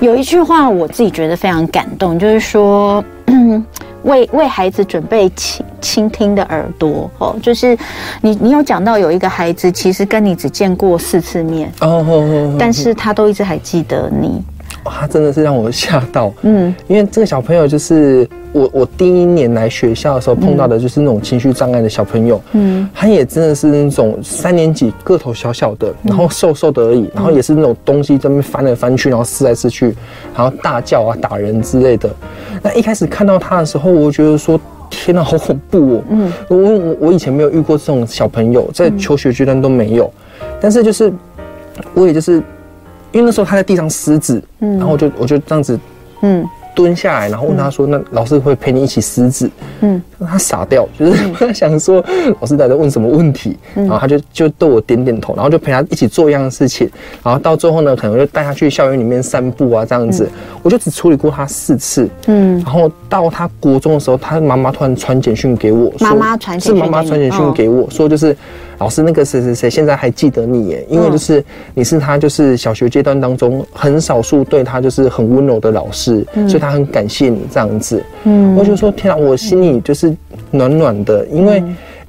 [0.00, 3.02] 有一句话我自己觉得非常感动，就是说。
[4.06, 7.78] 为为孩子准备倾倾听的耳朵哦，就是
[8.20, 14.42] 你你有讲到有一个孩子，其实跟你只见过四次面哦，但是他都一直还记得你。
[14.90, 29.94] 他真的是让我 吓到，嗯，因为这个小朋友就是我，我第一年来学校的时候碰到的，就是那种情绪障碍的小朋友，嗯，他也真的是那种三年级个头小小的，然后瘦瘦的而已，然后也是那种东西在那边翻来翻去，然后撕来撕去，
[30.36, 32.08] 然后大叫啊打人之类的。
[32.62, 34.58] 那一开始看到他的时候，我觉得说
[34.88, 40.12] 天哪，好恐怖哦，嗯，我我我以前没有遇过这种小朋友，在求学阶段都没有，
[40.60, 41.12] 但是就是
[41.94, 42.42] 我也就是。
[43.16, 45.80] 因为那时候他在地上撕纸，嗯，然后我就我就这样子，
[46.20, 46.46] 嗯。
[46.74, 49.50] 蹲下来，然后问他说：“那老师会陪你一起撕纸？”
[49.80, 52.04] 嗯，他傻掉，就是 他想说
[52.40, 56.88] 老师在问什么问题，然后他就就对我点点头，然后就陪他一起做一样的事情，
[57.24, 60.28] 然后到最后呢，可能就带他去校园里面散步啊，这样子。
[60.62, 68.36] 我就只处理过他四次，嗯，然后到他国中的时候，他妈妈突然传简讯给我，妈妈传是妈妈传简讯给我说，就是
[68.78, 71.42] 老师那个谁谁谁现在还记得你耶，因为就是
[71.72, 76.66] 你是他就是小学阶段当中很少数对他就是很温柔的老师，所以他。
[76.66, 80.05] 他很感谢你这样子，嗯，我就说天啊，我心里就是
[80.50, 81.62] 暖暖的，因为，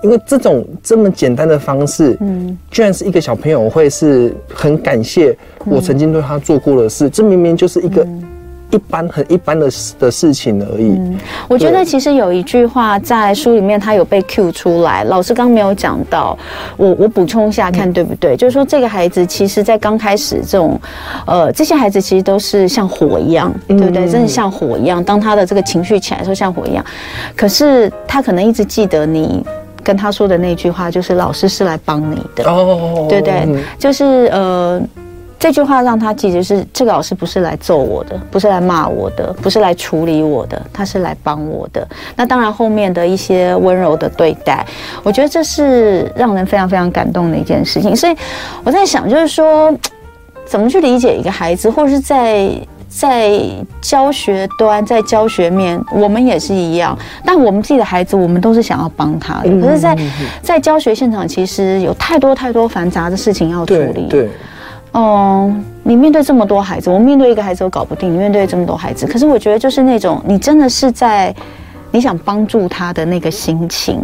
[0.03, 5.35] 因为这种这么简单的方式，嗯，居然是一个小朋友会是很感谢
[5.65, 8.05] 我曾经对他做过的事，这明明就是一个。
[8.71, 10.89] 一般很一般的事的事情而已。
[10.89, 15.03] 嗯，我觉得其实有一句话在书里面，他有被 cue 出来。
[15.05, 16.37] 老师刚没有讲到，
[16.75, 18.35] 我我补充一下看对不对？
[18.35, 20.79] 就是说这个孩子其实，在刚开始这种，
[21.25, 24.07] 呃，这些孩子其实都是像火一样，对不对？
[24.07, 25.01] 真的像火一样。
[25.01, 26.83] 当他的这个情绪起来的时候，像火一样。
[27.35, 29.45] 可是他可能一直记得你
[29.81, 32.43] 跟他说的那句话，就是老师是来帮你的。
[32.43, 33.47] 哦，对对，
[33.79, 34.81] 就是呃。
[35.39, 41.87] 这句话让他记得是这个老师不是来揍我的，不是来骂我的，不是来处理我的，他是来帮我的。
[42.15, 44.65] 那当然后面的一些温柔的对待，
[45.03, 47.95] 我觉得这是让人非常非常感动的一件事情。
[47.95, 48.15] 所以
[48.63, 49.71] 我在想，就是说
[50.43, 52.49] 怎么去理解一个孩子，或者是在
[52.89, 53.39] 在
[53.79, 56.97] 教学端，在教学面，我们也是一样。
[57.23, 59.61] 但我们自己的孩子，我们都是想要帮他的。
[59.61, 60.03] 可是在，在
[60.41, 64.07] 在教学现场，其实有太多太多繁杂的事情要处理。
[64.09, 64.27] 对。
[64.99, 71.33] 嗯，你面对这么多孩子，我面对一个孩子都搞不定，你面对这么多孩子，可是我觉得就是那种你真的是在
[71.91, 74.01] 你想帮助他的那个心情。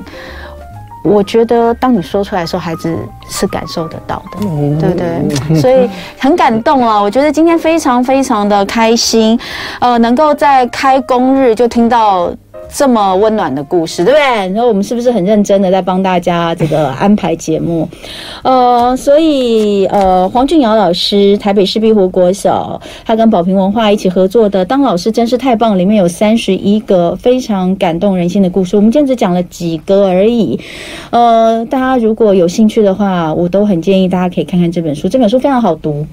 [1.03, 2.95] 我觉得当你说出来的时候，孩子
[3.27, 4.37] 是感受得到的，
[4.79, 5.59] 对不对？
[5.59, 5.89] 所以
[6.19, 7.01] 很感动啊！
[7.01, 9.37] 我觉得今天非常非常的开心，
[9.79, 12.31] 呃，能够在开工日就听到。
[12.73, 14.25] 这么温暖的故事，对不对？
[14.53, 17.87] 然后我们是不是很认真的在帮大家这个安排节目？
[18.41, 28.75] 呃，所以呃，黄俊尧老师，台北市碧湖国小，他跟宝瓶文化一起合作的《当老师真是太棒》，里面有三十一个非常感动人心的故事。
[28.75, 30.59] 我们今天只讲了几个而已。
[31.11, 36.05] 呃，大家如果有兴趣的话，我都很建议大家可以看看这本书，这本书非常好读。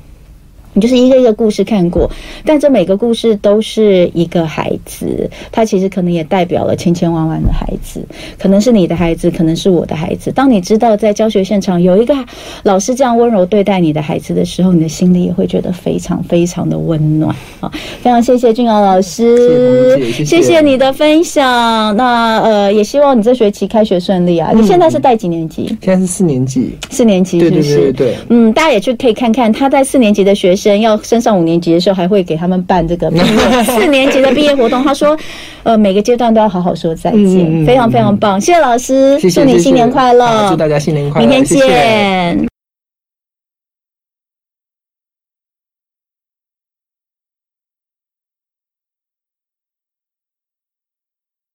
[0.73, 2.11] 你就是一个一个故事看过，
[2.45, 8.01] 但这每个故事都是一个孩子，他其实可能也代表了千千万万的孩子，
[8.39, 10.31] 可能是你的孩子，可能是我的孩子。
[10.31, 12.15] 当你知道在教学现场有一个
[12.63, 17.71] 老师这样温柔对待你的孩子的时候，你的心里也会觉得非常非常的温暖啊！
[18.01, 21.97] 非常谢谢俊尧老师，谢谢，你的分享。
[21.97, 24.51] 那呃，也希望你这学期开学顺利啊！
[24.53, 25.67] 嗯、你现在是带几年级？
[25.83, 27.75] 现在是四年级，四年级是不是？
[27.75, 30.81] 对对对对，嗯，大家也去可以看看他在四年级的学生。
[30.81, 33.11] 要升上五年级的时候，还会给他们办这个
[33.65, 34.85] 四年级的毕业活动。
[34.85, 35.17] 他说，
[35.65, 38.41] 呃，每个阶段都要好好说再见，非常非常棒。
[38.41, 42.50] 谢谢老师，祝你新年快乐，祝大家新年快乐，明天见。